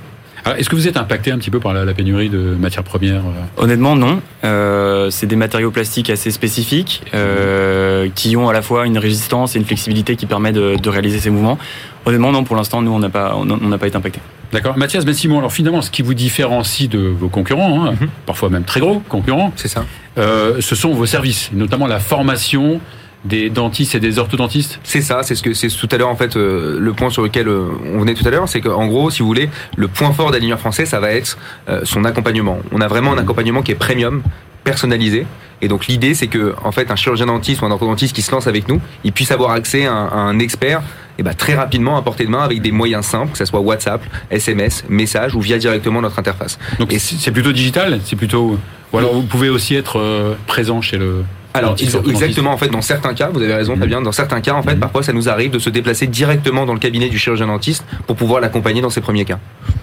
Est-ce 0.56 0.69
que 0.70 0.76
vous 0.76 0.88
êtes 0.88 0.96
impacté 0.96 1.31
un 1.31 1.38
petit 1.38 1.50
peu 1.50 1.60
par 1.60 1.72
la, 1.75 1.84
la 1.84 1.94
pénurie 1.94 2.28
de 2.28 2.38
matières 2.38 2.82
premières 2.84 3.20
euh 3.20 3.62
Honnêtement, 3.62 3.94
non. 3.96 4.20
Euh, 4.44 5.10
c'est 5.10 5.26
des 5.26 5.37
matériaux 5.37 5.70
plastiques 5.70 6.10
assez 6.10 6.31
spécifiques 6.31 7.02
euh, 7.14 8.08
qui 8.14 8.37
ont 8.37 8.48
à 8.48 8.52
la 8.52 8.62
fois 8.62 8.87
une 8.87 8.98
résistance 8.98 9.54
et 9.54 9.58
une 9.58 9.64
flexibilité 9.64 10.16
qui 10.16 10.26
permet 10.26 10.52
de, 10.52 10.76
de 10.76 10.88
réaliser 10.88 11.20
ces 11.20 11.31
mouvements. 11.31 11.58
Honnêtement, 12.06 12.32
non. 12.32 12.44
Pour 12.44 12.56
l'instant, 12.56 12.81
nous, 12.82 12.92
on 12.92 12.98
n'a 12.98 13.10
pas, 13.10 13.37
on 13.37 13.44
n'a 13.44 13.78
pas 13.78 13.87
été 13.87 13.96
impacté. 13.96 14.20
D'accord. 14.52 14.76
Mathias 14.76 15.04
Ben 15.04 15.14
Simon, 15.14 15.38
alors 15.38 15.52
finalement, 15.52 15.81
ce 15.82 15.90
qui 15.92 16.02
vous 16.02 16.14
différencie 16.14 16.88
de 16.88 16.98
vos 16.98 17.28
concurrents, 17.28 17.84
hein, 17.87 17.92
Mhm. 18.00 18.08
parfois 18.26 18.48
même 18.48 18.64
très 18.64 18.81
gros 18.81 19.00
concurrents, 19.08 19.52
C'est 19.54 19.69
ça. 19.69 19.84
euh, 20.19 20.60
ce 20.60 20.75
sont 20.75 20.92
vos 20.92 21.06
services, 21.06 21.50
notamment 21.52 21.87
la 21.87 22.00
formation 22.00 22.81
des 23.25 23.50
dentistes 23.50 23.94
et 23.94 24.00
des 24.00 24.19
orthodontistes. 24.19 24.81
C'est 24.82 25.02
ça, 25.02 25.22
c'est 25.22 25.34
ce 25.34 25.43
que 25.43 25.52
c'est 25.52 25.69
tout 25.69 25.88
à 25.90 25.99
l'heure 25.99 26.08
en 26.08 26.17
fait 26.17 26.37
euh, 26.37 26.78
le 26.78 26.93
point 26.93 27.11
sur 27.11 27.22
lequel 27.22 27.49
euh, 27.49 27.69
on 27.94 28.00
venait 28.00 28.14
tout 28.14 28.26
à 28.26 28.31
l'heure, 28.31 28.49
c'est 28.49 28.61
qu'en 28.61 28.87
gros, 28.87 29.11
si 29.11 29.20
vous 29.20 29.26
voulez, 29.26 29.50
le 29.76 29.88
point 29.88 30.12
fort 30.12 30.31
d'Aligneur 30.31 30.58
français, 30.58 30.87
ça 30.87 31.00
va 31.00 31.12
être 31.12 31.38
euh, 31.69 31.81
son 31.84 32.05
accompagnement. 32.05 32.58
On 32.72 32.81
a 32.81 32.88
vraiment 32.88 33.12
un 33.12 33.19
accompagnement 33.19 33.62
qui 33.62 33.72
est 33.72 33.76
premium, 33.76 34.22
personnalisé. 34.64 35.26
Et 35.62 35.69
donc 35.69 35.87
l'idée, 35.87 36.14
c'est 36.14 36.28
que 36.28 36.55
en 36.64 36.72
fait, 36.72 36.90
un 36.90 36.96
chirurgien 36.96 37.26
dentiste 37.26 37.61
ou 37.61 37.67
un 37.67 37.70
orthodontiste 37.70 38.14
qui 38.14 38.22
se 38.22 38.31
lance 38.32 38.46
avec 38.46 38.69
nous, 38.69 38.81
il 39.05 39.12
puisse 39.12 39.31
avoir 39.31 39.50
accès 39.50 39.84
à 39.84 39.93
un, 39.93 40.06
à 40.06 40.16
un 40.16 40.38
expert 40.38 40.82
et 41.19 41.23
ben, 41.23 41.34
très 41.34 41.55
rapidement 41.55 41.99
à 41.99 42.02
portée 42.02 42.25
de 42.25 42.31
main 42.31 42.43
avec 42.43 42.62
des 42.62 42.73
moyens 42.73 43.05
simples, 43.05 43.32
que 43.32 43.38
ce 43.38 43.44
soit 43.44 43.61
WhatsApp, 43.61 44.02
SMS, 44.31 44.84
message 44.88 45.34
ou 45.34 45.43
via 45.43 45.58
directement 45.58 46.00
notre 46.00 46.19
interface. 46.19 46.58
Donc 46.78 46.94
c'est 46.99 47.31
plutôt 47.31 47.52
digital, 47.52 48.00
c'est 48.02 48.16
plutôt. 48.16 48.58
Ou 48.93 48.99
alors 48.99 49.12
vous 49.12 49.23
pouvez 49.23 49.50
aussi 49.50 49.75
être 49.75 50.37
présent 50.46 50.81
chez 50.81 50.96
le. 50.96 51.25
Alors 51.55 51.75
exactement 51.81 52.52
en 52.52 52.56
fait 52.56 52.69
dans 52.69 52.81
certains 52.82 53.14
cas 53.14 53.29
vous 53.32 53.43
avez 53.43 53.55
raison 53.55 53.75
Mhm. 53.75 53.81
Fabien 53.81 54.00
dans 54.02 54.12
certains 54.12 54.41
cas 54.41 54.55
en 54.55 54.62
fait 54.62 54.75
Mhm. 54.75 54.81
parfois 54.81 55.02
ça 55.02 55.12
nous 55.12 55.29
arrive 55.29 55.50
de 55.50 55.58
se 55.58 55.70
déplacer 55.70 56.06
directement 56.06 56.64
dans 56.67 56.75
le 56.75 56.79
cabinet 56.79 57.08
du 57.08 57.19
chirurgien 57.19 57.47
dentiste 57.49 57.85
pour 58.06 58.17
pouvoir 58.17 58.41
l'accompagner 58.41 58.81
dans 58.81 58.91
ces 58.91 59.00
premiers 59.00 59.25
cas. 59.25 59.38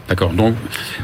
D'accord. 0.07 0.29
Donc, 0.31 0.55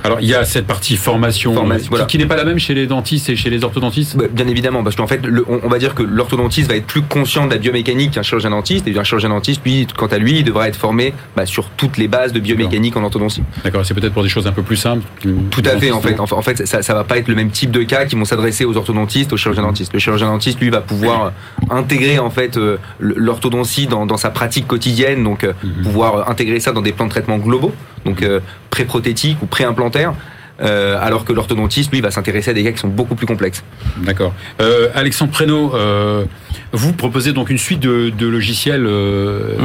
alors 0.06 0.20
il 0.22 0.28
y 0.30 0.34
a 0.36 0.46
cette 0.46 0.66
partie 0.66 0.96
formation, 0.96 1.54
Formation, 1.54 1.92
qui, 2.08 2.18
n'est 2.18 2.26
pas 2.26 2.38
la 2.38 2.46
même 2.46 2.58
chez 2.60 2.74
les 2.74 2.88
dentistes 2.88 3.28
et 3.30 3.36
chez 3.36 3.50
les 3.50 3.64
orthodontistes? 3.66 4.16
Bah, 4.16 4.26
Bien 4.32 4.48
évidemment, 4.48 4.82
parce 4.84 4.96
qu'en 4.96 5.08
fait, 5.08 5.26
le- 5.26 5.44
on, 5.50 5.60
on 5.64 5.68
va 5.68 5.78
dire 5.78 5.94
que 5.94 6.04
l'orthodontiste 6.04 6.70
va 6.70 6.78
être 6.78 6.86
plus 6.86 7.02
conscient 7.02 7.46
de 7.46 7.52
la 7.52 7.58
biomécanique 7.58 8.12
qu'un 8.12 8.24
chirurgien 8.24 8.52
dentiste, 8.52 8.88
et 8.88 8.98
un 8.98 9.04
chirurgien 9.04 9.28
dentiste, 9.30 9.62
lui, 9.66 9.86
quant 9.98 10.08
à 10.08 10.18
lui, 10.18 10.40
il 10.40 10.44
devra 10.46 10.70
être 10.70 10.78
formé 10.78 11.14
bah, 11.36 11.46
sur 11.46 11.66
toutes 11.72 11.98
les 11.98 12.08
bases 12.08 12.32
de 12.32 12.40
biomécanique 12.40 12.96
en 12.96 13.04
orthodontie. 13.04 13.44
D'accord. 13.66 13.86
C'est 13.86 13.94
peut-être 13.94 14.14
pour 14.14 14.24
des 14.24 14.30
choses 14.30 14.48
un 14.48 14.54
peu 14.54 14.64
plus 14.64 14.78
simples. 14.78 15.04
Tout 15.52 15.64
à 15.66 15.78
fait, 15.78 15.92
en 15.92 16.00
fait. 16.00 16.18
En, 16.22 16.26
fa- 16.28 16.38
en 16.38 16.42
fait, 16.42 16.66
ça, 16.66 16.82
ça 16.82 16.94
va 16.94 17.04
pas 17.04 17.18
être 17.18 17.28
le 17.28 17.36
même 17.36 17.50
type 17.52 17.72
de 17.72 17.84
cas 17.84 18.06
qui 18.06 18.16
vont 18.16 18.24
s'adresser 18.26 18.64
aux 18.64 18.78
orthodontistes, 18.78 19.34
aux 19.34 19.38
chirurgiens 19.38 19.64
dentistes. 19.64 19.92
Le 19.94 20.00
chirurgien 20.00 20.28
dentiste, 20.28 20.53
lui, 20.60 20.70
va 20.70 20.82
pouvoir 20.82 21.26
euh, 21.26 21.30
intégrer 21.70 22.20
en 22.20 22.30
fait 22.30 22.58
euh, 22.58 22.78
l'orthodontie 23.00 23.88
dans, 23.88 24.06
dans 24.06 24.18
sa 24.18 24.30
pratique 24.30 24.68
quotidienne, 24.68 25.24
donc 25.24 25.44
euh, 25.44 25.54
Mhm. 25.64 25.84
pouvoir 25.84 26.30
intégrer 26.30 26.60
ça 26.60 26.72
dans 26.72 26.82
des 26.82 26.92
plans 26.92 27.06
de 27.06 27.12
traitement 27.12 27.38
globaux, 27.38 27.74
donc 28.06 28.22
euh, 28.22 28.40
pré-prothétiques 28.70 29.38
ou 29.42 29.46
pré-implantaires. 29.46 30.14
euh, 30.62 30.98
alors 31.02 31.26
que 31.26 31.34
l'orthodontiste, 31.34 31.92
lui, 31.92 32.00
va 32.00 32.12
s'intéresser 32.12 32.52
à 32.52 32.54
des 32.54 32.64
cas 32.64 32.72
qui 32.72 32.78
sont 32.78 32.88
beaucoup 32.88 33.16
plus 33.16 33.26
complexes. 33.26 33.64
D'accord. 33.98 34.34
Euh, 34.62 34.90
Alexandre 34.94 35.32
Prénaud, 35.32 35.74
euh, 35.74 36.26
vous 36.72 36.94
proposez 36.94 37.34
donc 37.34 37.50
une 37.50 37.58
suite 37.58 37.80
de, 37.80 38.12
de 38.12 38.28
logiciels 38.28 38.86
euh, 38.86 39.58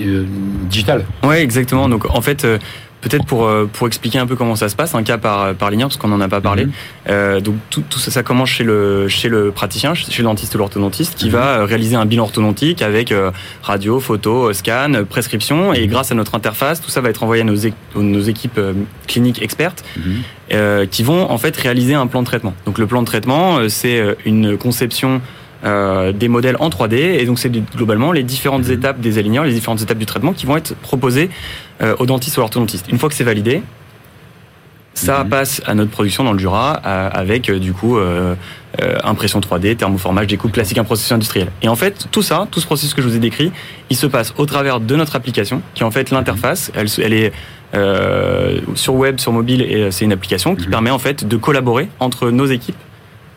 euh, 0.00 0.24
digital. 0.68 1.04
Ouais, 1.22 1.40
exactement. 1.40 1.88
Donc 1.88 2.04
en 2.10 2.20
fait, 2.20 2.44
euh, 2.44 2.58
peut-être 3.04 3.24
pour 3.26 3.46
euh, 3.46 3.68
pour 3.72 3.86
expliquer 3.86 4.18
un 4.18 4.26
peu 4.26 4.34
comment 4.34 4.56
ça 4.56 4.68
se 4.68 4.74
passe, 4.76 4.94
un 4.94 5.02
cas 5.02 5.18
par 5.18 5.54
par 5.54 5.70
ligne, 5.70 5.82
parce 5.82 5.96
qu'on 5.96 6.08
n'en 6.08 6.20
a 6.20 6.28
pas 6.28 6.40
parlé. 6.40 6.64
Mhm. 6.66 6.72
Euh, 7.10 7.40
donc 7.40 7.56
tout, 7.70 7.82
tout 7.88 7.98
ça, 7.98 8.10
ça 8.10 8.22
commence 8.22 8.48
chez 8.48 8.64
le 8.64 9.06
chez 9.08 9.28
le 9.28 9.50
praticien, 9.52 9.94
chez 9.94 10.18
le 10.18 10.24
dentiste 10.24 10.54
ou 10.54 10.58
l'orthodontiste, 10.58 11.14
qui 11.14 11.26
Mhm. 11.26 11.32
va 11.32 11.46
euh, 11.58 11.64
réaliser 11.64 11.96
un 11.96 12.06
bilan 12.06 12.24
orthodontique 12.24 12.82
avec 12.82 13.12
euh, 13.12 13.30
radio, 13.62 14.00
photo, 14.00 14.52
scan, 14.52 14.92
prescription, 15.08 15.72
et 15.74 15.86
grâce 15.86 16.10
à 16.10 16.14
notre 16.14 16.34
interface, 16.34 16.80
tout 16.80 16.90
ça 16.90 17.00
va 17.00 17.10
être 17.10 17.22
envoyé 17.22 17.42
à 17.42 17.44
nos, 17.44 17.56
nos 17.96 18.20
équipes 18.20 18.60
cliniques 19.06 19.42
expertes, 19.42 19.84
euh, 20.52 20.86
qui 20.86 21.02
vont 21.02 21.30
en 21.30 21.38
fait 21.38 21.56
réaliser 21.56 21.94
un 21.94 22.06
plan 22.06 22.22
de 22.22 22.26
traitement. 22.26 22.54
Donc 22.66 22.78
le 22.78 22.86
plan 22.86 23.02
de 23.02 23.06
traitement, 23.06 23.68
c'est 23.68 24.02
une 24.24 24.56
conception 24.56 25.20
euh, 25.64 26.12
des 26.12 26.28
modèles 26.28 26.56
en 26.60 26.68
3D 26.68 26.94
et 26.96 27.24
donc 27.24 27.38
c'est 27.38 27.50
globalement 27.74 28.12
les 28.12 28.22
différentes 28.22 28.66
Mhm. 28.66 28.72
étapes 28.72 29.00
des 29.00 29.18
aligneurs, 29.18 29.44
les 29.44 29.52
différentes 29.54 29.80
étapes 29.82 29.98
du 29.98 30.06
traitement 30.06 30.32
qui 30.32 30.46
vont 30.46 30.56
être 30.56 30.74
proposées 30.76 31.30
euh, 31.82 31.94
au 31.98 32.06
dentiste 32.06 32.36
ou 32.36 32.40
à 32.40 32.42
l'orthodontiste. 32.42 32.86
Une 32.90 32.98
fois 32.98 33.08
que 33.08 33.14
c'est 33.14 33.24
validé, 33.24 33.62
ça 34.94 35.24
Mhm. 35.24 35.28
passe 35.30 35.62
à 35.66 35.74
notre 35.74 35.90
production 35.90 36.22
dans 36.22 36.32
le 36.32 36.38
Jura 36.38 36.72
avec 36.72 37.50
euh, 37.50 37.58
du 37.58 37.72
coup 37.72 37.96
euh, 37.98 38.34
impression 39.02 39.40
3D, 39.40 39.76
thermoformage, 39.76 40.26
découpe 40.28 40.52
classique, 40.52 40.78
un 40.78 40.84
processus 40.84 41.12
industriel. 41.12 41.48
Et 41.62 41.68
en 41.68 41.76
fait, 41.76 42.06
tout 42.12 42.22
ça, 42.22 42.46
tout 42.50 42.60
ce 42.60 42.66
processus 42.66 42.92
que 42.94 43.02
je 43.02 43.08
vous 43.08 43.16
ai 43.16 43.20
décrit, 43.20 43.52
il 43.90 43.96
se 43.96 44.06
passe 44.06 44.34
au 44.36 44.46
travers 44.46 44.80
de 44.80 44.96
notre 44.96 45.14
application, 45.16 45.62
qui 45.74 45.82
est 45.82 45.86
en 45.86 45.90
fait 45.90 46.10
l'interface. 46.10 46.70
Elle, 46.74 47.12
est 47.12 47.32
euh, 47.74 48.60
sur 48.76 48.94
web, 48.94 49.18
sur 49.18 49.32
mobile, 49.32 49.62
et 49.62 49.90
c'est 49.90 50.04
une 50.04 50.12
application 50.12 50.54
qui 50.56 50.64
Mhm. 50.66 50.70
permet 50.70 50.90
en 50.90 50.98
fait 50.98 51.26
de 51.26 51.36
collaborer 51.36 51.88
entre 52.00 52.30
nos 52.30 52.46
équipes 52.46 52.76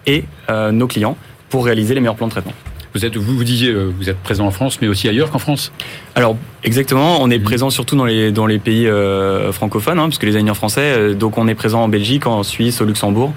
et 0.05 0.25
euh, 0.49 0.71
nos 0.71 0.85
clients 0.87 1.17
pour 1.49 1.65
réaliser 1.65 1.93
les 1.93 1.99
meilleurs 2.01 2.15
plans 2.15 2.27
de 2.27 2.31
traitement. 2.31 2.53
Vous 2.93 3.05
êtes, 3.05 3.15
vous, 3.17 3.35
vous 3.37 3.43
disiez, 3.43 3.69
euh, 3.69 3.91
vous 3.95 4.09
êtes 4.09 4.17
présent 4.17 4.45
en 4.47 4.51
France, 4.51 4.79
mais 4.81 4.87
aussi 4.87 5.07
ailleurs 5.07 5.29
qu'en 5.29 5.39
France? 5.39 5.71
Alors 6.15 6.35
exactement, 6.63 7.21
on 7.21 7.29
est 7.29 7.37
Mhm. 7.37 7.43
présent 7.43 7.69
surtout 7.69 7.95
dans 7.95 8.05
les 8.05 8.31
dans 8.31 8.47
les 8.47 8.57
pays 8.59 8.87
euh, 8.87 9.51
francophones, 9.51 9.99
hein, 9.99 10.03
parce 10.03 10.17
que 10.17 10.25
les 10.25 10.53
français, 10.53 10.81
euh, 10.81 11.13
donc 11.13 11.37
on 11.37 11.47
est 11.47 11.53
présent 11.55 11.83
en 11.83 11.89
Belgique, 11.89 12.25
en 12.25 12.41
Suisse, 12.43 12.81
au 12.81 12.85
Luxembourg. 12.85 13.33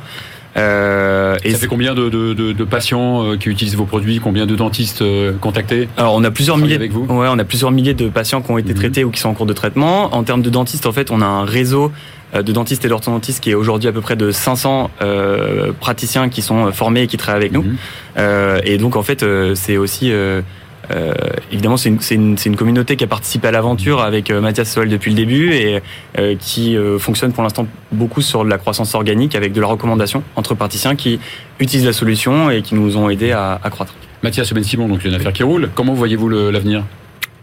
Euh, 0.57 1.37
et 1.45 1.53
Ça 1.53 1.59
fait 1.59 1.67
combien 1.69 1.95
de, 1.95 2.09
de, 2.09 2.33
de, 2.35 2.53
de 2.53 2.65
patients 2.65 3.37
qui 3.39 3.51
utilisent 3.51 3.77
vos 3.77 3.85
produits? 3.85 4.19
Combien 4.19 4.47
de 4.47 4.57
dentistes 4.57 5.05
contactés? 5.41 5.89
Alors 5.97 6.15
on 6.15 6.25
a 6.25 6.31
plusieurs 6.33 6.57
milliers, 6.57 6.75
avec 6.75 6.93
vous? 6.93 7.05
Ouais, 7.05 7.29
on 7.31 7.39
a 7.39 7.45
plusieurs 7.45 7.71
milliers 7.71 7.95
de 7.95 8.09
patients 8.09 8.43
qui 8.43 8.51
ont 8.51 8.59
été 8.59 8.71
Mhm. 8.71 8.79
traités 8.79 9.05
ou 9.05 9.11
qui 9.11 9.21
sont 9.21 9.29
en 9.29 9.35
cours 9.35 9.47
de 9.47 9.53
traitement. 9.53 10.13
En 10.15 10.25
termes 10.25 10.43
de 10.43 10.51
dentistes, 10.51 10.87
en 10.87 10.93
fait, 10.93 11.11
on 11.13 11.21
a 11.21 11.27
un 11.27 11.45
réseau 11.45 11.93
de 12.35 12.53
dentistes 12.53 12.85
et 12.85 12.89
d'orthodontistes 12.89 13.43
qui 13.43 13.51
est 13.51 13.55
aujourd'hui 13.55 13.89
à 13.89 13.93
peu 13.93 14.01
près 14.01 14.17
de 14.17 14.31
500 14.31 14.91
euh, 15.03 15.73
praticiens 15.79 16.29
qui 16.29 16.43
sont 16.43 16.67
euh, 16.67 16.73
formés 16.73 17.03
et 17.03 17.07
qui 17.07 17.17
travaillent 17.17 17.43
avec 17.43 17.53
nous. 17.53 17.63
Mhm. 17.63 17.77
Euh, 18.19 18.61
et 18.65 18.79
donc 18.79 18.97
en 18.97 19.03
fait, 19.03 19.23
euh, 19.23 19.55
c'est 19.55 19.77
aussi 19.77 20.13
euh, 20.13 20.43
euh, 20.91 21.13
évidemment 21.53 21.77
c'est 21.77 21.89
une, 21.89 22.01
une, 22.11 22.37
une 22.45 22.57
communauté 22.57 22.97
qui 22.97 23.05
a 23.05 23.07
participé 23.07 23.49
à 23.49 23.51
l'aventure 23.51 24.01
avec 24.03 24.31
euh, 24.31 24.41
Mathias 24.41 24.71
Soel 24.73 24.89
depuis 24.89 25.11
le 25.11 25.17
début 25.17 25.53
et 25.53 25.81
euh, 26.19 26.35
qui 26.39 26.77
euh, 26.77 26.99
fonctionne 26.99 27.33
pour 27.33 27.43
l'instant 27.43 27.67
beaucoup 27.93 28.23
sur 28.23 28.45
de 28.45 28.51
la 28.51 28.59
croissance 28.59 28.95
organique 28.95 29.35
avec 29.35 29.53
de 29.53 29.61
la 29.61 29.67
recommandation 29.67 30.23
entre 30.37 30.55
praticiens 30.55 30.97
qui 30.97 31.21
utilisent 31.61 31.87
la 31.87 31.93
solution 31.93 32.51
et 32.51 32.63
qui 32.63 32.75
nous 32.75 32.97
ont 32.97 33.09
aidés 33.11 33.33
à, 33.33 33.61
à 33.63 33.71
croître. 33.71 33.95
Mathias 34.23 34.53
Ben 34.53 34.63
Simon, 34.63 34.89
donc 34.89 35.05
une 35.05 35.15
affaire 35.15 35.33
qui 35.33 35.43
roule. 35.43 35.71
Comment 35.75 35.95
voyez-vous 35.95 36.29
l'avenir? 36.29 36.85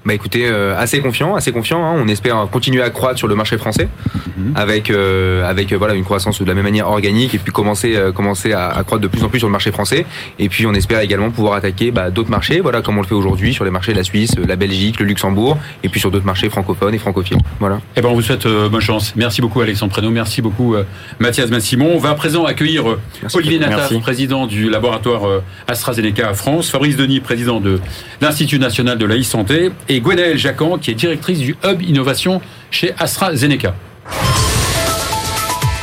Bah 0.07 0.13
écoutez, 0.13 0.47
euh, 0.47 0.73
assez 0.77 1.01
confiant, 1.01 1.35
assez 1.35 1.51
confiant. 1.51 1.83
Hein. 1.85 1.95
On 1.97 2.07
espère 2.07 2.47
continuer 2.49 2.81
à 2.81 2.89
croître 2.89 3.19
sur 3.19 3.27
le 3.27 3.35
marché 3.35 3.57
français 3.57 3.89
Mhm. 4.37 4.53
avec 4.55 4.89
euh, 4.91 5.49
avec 5.49 5.71
euh, 5.71 5.77
voilà 5.77 5.95
une 5.95 6.03
croissance 6.03 6.39
de 6.39 6.45
la 6.45 6.53
même 6.53 6.63
manière 6.63 6.87
organique 6.87 7.33
et 7.33 7.39
puis 7.39 7.51
commencer 7.51 7.95
euh, 7.95 8.11
commencer 8.11 8.53
à, 8.53 8.67
à 8.69 8.83
croître 8.83 9.01
de 9.01 9.07
plus 9.07 9.23
en 9.23 9.29
plus 9.29 9.39
sur 9.39 9.47
le 9.47 9.51
marché 9.51 9.71
français. 9.71 10.05
Et 10.37 10.47
puis 10.47 10.65
on 10.67 10.73
espère 10.73 10.99
également 10.99 11.31
pouvoir 11.31 11.53
attaquer 11.55 11.91
bah, 11.91 12.11
d'autres 12.11 12.29
marchés, 12.29 12.59
voilà 12.59 12.81
comme 12.81 12.97
on 12.97 13.01
le 13.01 13.07
fait 13.07 13.15
aujourd'hui 13.15 13.53
sur 13.53 13.65
les 13.65 13.71
marchés 13.71 13.93
de 13.93 13.97
la 13.97 14.03
Suisse, 14.03 14.35
la 14.37 14.55
Belgique, 14.55 14.99
le 14.99 15.05
Luxembourg 15.05 15.57
et 15.83 15.89
puis 15.89 15.99
sur 15.99 16.11
d'autres 16.11 16.25
marchés 16.25 16.49
francophones 16.49 16.93
et 16.93 16.99
francophiles. 16.99 17.37
Voilà. 17.59 17.79
Eh 17.95 18.01
ben, 18.01 18.09
on 18.09 18.13
vous 18.13 18.21
souhaite 18.21 18.45
euh, 18.45 18.69
bonne 18.69 18.81
chance. 18.81 19.13
Merci 19.15 19.41
beaucoup, 19.41 19.61
Alexandre 19.61 19.91
Prénom. 19.91 20.11
Merci 20.11 20.41
beaucoup, 20.41 20.75
euh, 20.75 20.83
Mathias 21.19 21.49
Ben-Simon. 21.49 21.91
On 21.95 21.99
va 21.99 22.11
à 22.11 22.15
présent 22.15 22.45
accueillir 22.45 22.83
Merci. 23.21 23.37
Olivier 23.37 23.59
Merci. 23.59 23.99
président 23.99 24.45
du 24.45 24.69
laboratoire 24.69 25.27
euh, 25.27 25.43
AstraZeneca 25.67 26.29
à 26.29 26.33
France, 26.33 26.69
Fabrice 26.69 26.95
Denis, 26.95 27.19
président 27.21 27.59
de 27.59 27.79
l'Institut 28.21 28.59
national 28.59 28.97
de 28.97 29.05
la 29.05 29.15
e-santé, 29.17 29.71
et 29.89 29.96
Gwenaëlle 29.99 30.37
Jacan, 30.37 30.77
qui 30.77 30.91
est 30.91 30.95
directrice 30.95 31.39
du 31.39 31.55
Hub 31.63 31.81
Innovation 31.81 32.41
chez 32.71 32.93
AstraZeneca. 32.97 33.75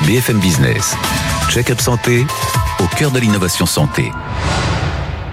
BFM 0.07 0.39
Business. 0.39 0.97
Check-up 1.51 1.81
santé 1.81 2.27
au 2.81 2.97
cœur 2.97 3.11
de 3.11 3.19
l'innovation 3.19 3.67
santé. 3.67 4.11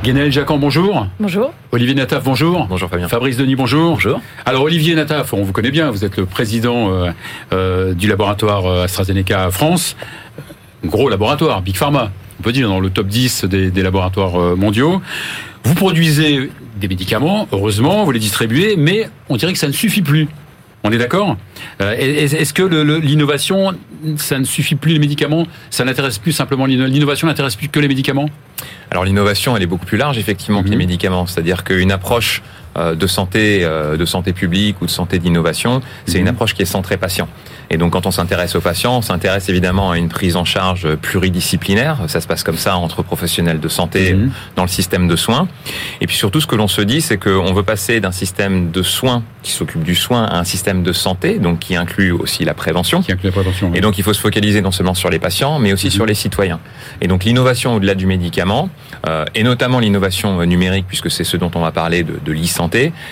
Gwenaëlle 0.04 0.32
Jacan, 0.32 0.58
bonjour. 0.58 1.08
Bonjour. 1.20 1.54
Olivier 1.72 1.94
Nataf, 1.94 2.24
bonjour. 2.24 2.66
Bonjour 2.68 2.90
Fabien. 2.90 3.08
Fabrice 3.08 3.38
Denis, 3.38 3.56
bonjour. 3.56 3.94
Bonjour. 3.94 4.22
Alors 4.46 4.64
Olivier 4.64 4.96
Nataf, 4.96 5.34
on 5.34 5.44
vous 5.44 5.52
connaît 5.52 5.70
bien, 5.70 5.92
vous 5.92 6.04
êtes 6.04 6.18
le 6.18 6.26
président 6.26 6.92
euh, 6.92 7.12
euh, 7.54 7.94
du 7.94 8.08
laboratoire 8.08 8.66
euh, 8.66 8.84
AstraZeneca 8.86 9.52
France. 9.52 9.96
Gros 10.84 11.08
laboratoire, 11.08 11.62
Big 11.62 11.76
Pharma, 11.76 12.12
on 12.40 12.44
peut 12.44 12.52
dire, 12.52 12.68
dans 12.68 12.80
le 12.80 12.90
top 12.90 13.08
10 13.08 13.46
des, 13.46 13.70
des 13.70 13.84
laboratoires 13.84 14.56
mondiaux. 14.56 15.02
Vous 15.64 15.76
produisez 15.76 16.50
des 16.82 16.90
médicaments, 16.90 17.48
heureusement, 17.54 18.04
vous 18.04 18.12
les 18.12 18.20
distribuez, 18.20 18.76
mais 18.76 19.10
on 19.30 19.38
dirait 19.38 19.54
que 19.54 19.60
ça 19.60 19.68
ne 19.68 19.72
suffit 19.72 20.02
plus. 20.02 20.28
On 20.84 20.92
est 20.92 20.98
d'accord 20.98 21.38
Euh, 21.80 21.94
est- 21.94 22.34
Est-ce 22.34 22.54
que 22.54 22.64
l'innovation, 22.64 23.74
ça 24.18 24.40
ne 24.40 24.44
suffit 24.46 24.74
plus 24.76 24.94
les 24.94 25.00
médicaments 25.00 25.46
Ça 25.70 25.86
n'intéresse 25.86 26.18
plus 26.18 26.32
simplement 26.32 26.66
l'inno- 26.66 26.88
l'innovation 26.88 27.28
n'intéresse 27.28 27.56
plus 27.56 27.70
que 27.70 27.80
les 27.80 27.88
médicaments? 27.88 28.30
Alors 28.90 29.06
l'innovation, 29.06 29.56
elle 29.56 29.62
est 29.64 29.68
beaucoup 29.68 29.86
plus 29.86 29.98
large 30.00 30.18
effectivement 30.18 30.64
que 30.64 30.70
les 30.70 30.76
Mhm. 30.76 30.80
médicaments. 30.80 31.28
C'est-à-dire 31.28 31.64
qu'une 31.64 31.92
approche 31.92 32.42
de 32.76 33.08
santé, 33.08 33.62
euh, 33.64 33.98
de 33.98 34.06
santé 34.06 34.34
publique 34.34 34.82
ou 34.82 34.86
de 34.86 34.92
santé 34.92 35.20
d'innovation, 35.20 35.82
c'est 36.06 36.16
Mhm. 36.16 36.22
une 36.22 36.28
approche 36.30 36.54
qui 36.54 36.62
est 36.62 36.66
centrée 36.66 36.98
patient. 36.98 37.28
Et 37.70 37.78
donc 37.78 37.94
quand 37.94 38.06
on 38.06 38.12
s'intéresse 38.12 38.56
aux 38.56 38.62
patients, 38.62 38.98
on 38.98 39.02
s'intéresse 39.02 39.48
évidemment 39.50 39.92
à 39.92 39.98
une 39.98 40.10
prise 40.10 40.36
en 40.36 40.44
charge 40.46 40.88
pluridisciplinaire. 41.32 41.98
Ça 42.08 42.20
se 42.20 42.28
passe 42.28 42.44
comme 42.44 42.58
ça 42.58 42.76
entre 42.78 43.02
professionnels 43.04 43.60
de 43.60 43.68
santé 43.70 44.14
Mhm. 44.14 44.32
dans 44.56 44.64
le 44.64 44.68
système 44.70 45.08
de 45.08 45.16
soins. 45.16 45.48
Et 46.02 46.08
puis 46.08 46.16
surtout, 46.18 46.42
ce 46.42 46.48
que 46.48 46.56
l'on 46.56 46.68
se 46.68 46.82
dit, 46.82 47.02
c'est 47.02 47.18
qu'on 47.18 47.54
veut 47.54 47.64
passer 47.64 48.00
d'un 48.02 48.12
système 48.12 48.72
de 48.72 48.84
soins 48.84 49.24
qui 49.44 49.52
s'occupe 49.52 49.84
du 49.84 49.96
soin 49.96 50.24
à 50.26 50.38
un 50.40 50.44
système 50.44 50.84
de 50.84 50.94
santé, 50.94 51.40
donc 51.40 51.60
qui 51.60 51.76
inclut 51.76 52.12
aussi 52.12 52.44
la 52.46 52.54
prévention. 52.54 53.02
Qui 53.02 53.12
inclut 53.14 53.28
la 53.30 53.32
prévention. 53.32 53.72
Et 53.74 53.82
donc 53.82 53.98
il 53.98 54.04
faut 54.04 54.14
se 54.14 54.20
focaliser 54.22 54.62
non 54.62 54.72
seulement 54.72 54.94
sur 54.94 55.10
les 55.10 55.20
patients, 55.20 55.58
mais 55.60 55.72
aussi 55.74 55.88
Mhm. 55.88 55.92
sur 55.92 56.06
les 56.06 56.14
citoyens. 56.14 56.60
Et 57.00 57.08
donc 57.08 57.24
l'innovation 57.24 57.76
au-delà 57.76 57.96
du 57.96 58.06
médicament, 58.06 58.70
euh, 59.08 59.26
et 59.34 59.44
notamment 59.44 59.80
l'innovation 59.80 60.42
euh, 60.42 60.46
numérique, 60.46 60.86
puisque 60.88 61.10
c'est 61.10 61.24
ce 61.24 61.38
dont 61.38 61.52
on 61.56 61.62
va 61.62 61.72
parler 61.72 62.04
de, 62.04 62.20
de 62.24 62.32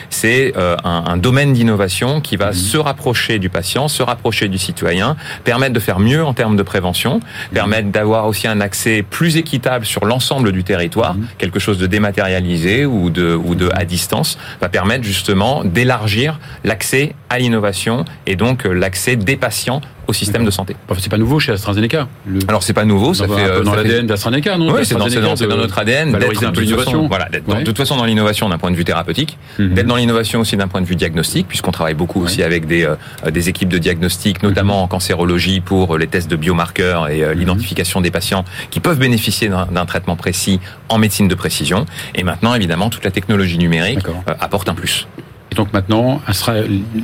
c'est 0.10 0.54
euh, 0.58 0.76
un, 0.84 1.04
un 1.08 1.18
domaine 1.18 1.54
d'innovation 1.54 2.22
qui 2.22 2.36
va 2.36 2.48
Mhm. 2.48 2.54
se 2.54 2.78
rapprocher 2.78 3.40
du 3.40 3.50
patient, 3.50 3.88
se 3.88 4.04
rapprocher 4.04 4.48
du 4.48 4.58
citoyen, 4.58 5.16
permettre 5.44 5.74
de 5.74 5.80
faire 5.80 6.00
mieux 6.00 6.24
en 6.24 6.34
termes 6.34 6.56
de 6.58 6.64
prévention, 6.64 7.16
Mhm. 7.16 7.54
permettre 7.54 7.90
d'avoir 7.90 8.26
aussi 8.28 8.48
un 8.48 8.62
accès 8.62 9.04
plus 9.04 9.38
équitable 9.38 9.86
sur 9.86 10.06
l'ensemble 10.06 10.52
du 10.52 10.64
territoire, 10.64 11.14
Mhm. 11.16 11.28
quelque 11.38 11.60
chose 11.60 11.78
de 11.78 11.88
dématérialisé 11.88 12.86
ou 12.86 13.10
de, 13.10 13.34
ou 13.36 13.56
de 13.56 13.70
à 13.74 13.86
distance, 13.86 14.38
va 14.62 14.70
permettre 14.70 15.04
justement 15.04 15.64
d'élargir 15.64 16.40
l'accès 16.64 17.16
à 17.30 17.40
l'innovation 17.40 18.06
et 18.26 18.36
donc 18.36 18.66
euh, 18.66 18.74
l'accès 18.74 19.16
des 19.16 19.38
patients 19.38 19.82
au 20.10 20.14
système 20.14 20.44
de 20.44 20.52
santé. 20.52 20.76
Enfin, 20.90 21.00
c'est 21.02 21.10
pas 21.10 21.18
nouveau 21.18 21.40
chez 21.40 21.52
AstraZeneca. 21.52 22.08
Le- 22.28 22.40
Alors 22.48 22.64
c'est 22.64 22.74
pas 22.74 22.84
nouveau, 22.86 23.14
ça 23.14 23.28
dans, 23.28 23.36
fait 23.38 23.44
euh, 23.44 23.62
dans 23.64 23.72
fait- 23.74 23.84
l'ADN 23.84 24.08
d'AstraZeneca, 24.08 24.58
non 24.58 24.72
Oui, 24.74 24.82
c'est 24.86 24.96
dans, 24.96 25.08
dans- 25.08 25.58
notre 25.58 25.78
ADN 25.80 26.12
d'être 26.14 26.44
un 26.44 26.52
peu 26.52 26.62
l'innovation. 26.62 27.08
Voilà, 27.08 27.28
Ouais. 27.48 27.60
de 27.60 27.64
toute 27.66 27.78
façon 27.78 27.96
dans 27.96 28.06
l'innovation 28.06 28.50
d'un 28.50 28.58
point 28.58 28.72
de 28.72 28.76
vue 28.76 28.84
thérapeutique, 28.86 29.38
Mhm. 29.60 29.74
d'être 29.76 29.88
dans 29.88 29.96
l'innovation 29.98 30.40
aussi 30.42 30.58
d'un 30.58 30.68
point 30.68 30.82
de 30.82 30.86
vue 30.88 30.96
diagnostique, 30.96 31.48
puisqu'on 31.48 31.72
travaille 31.72 31.94
beaucoup 31.94 32.20
Ouais. 32.20 32.26
aussi 32.26 32.44
avec 32.44 32.66
des 32.66 32.84
euh, 32.86 32.96
des 33.32 33.50
équipes 33.50 33.70
de 33.70 33.78
diagnostic, 33.78 34.42
notamment 34.44 34.82
en 34.84 34.88
cancérologie 34.88 35.60
pour 35.62 35.98
les 35.98 36.08
tests 36.08 36.30
de 36.30 36.36
biomarqueurs 36.36 37.08
et 37.10 37.24
euh, 37.24 37.34
l'identification 37.34 38.02
des 38.02 38.12
patients 38.12 38.44
qui 38.72 38.80
peuvent 38.80 39.00
bénéficier 39.00 39.50
d'un 39.50 39.86
traitement 39.86 40.16
précis 40.16 40.60
en 40.90 40.98
médecine 40.98 41.28
de 41.28 41.36
précision. 41.36 41.86
Et 42.16 42.24
maintenant, 42.24 42.54
évidemment, 42.56 42.90
toute 42.90 43.04
la 43.06 43.12
technologie 43.12 43.58
numérique 43.58 44.00
euh, 44.08 44.34
apporte 44.40 44.68
un 44.70 44.74
plus. 44.74 45.08
Et 45.52 45.56
donc 45.56 45.74
maintenant, 45.74 46.22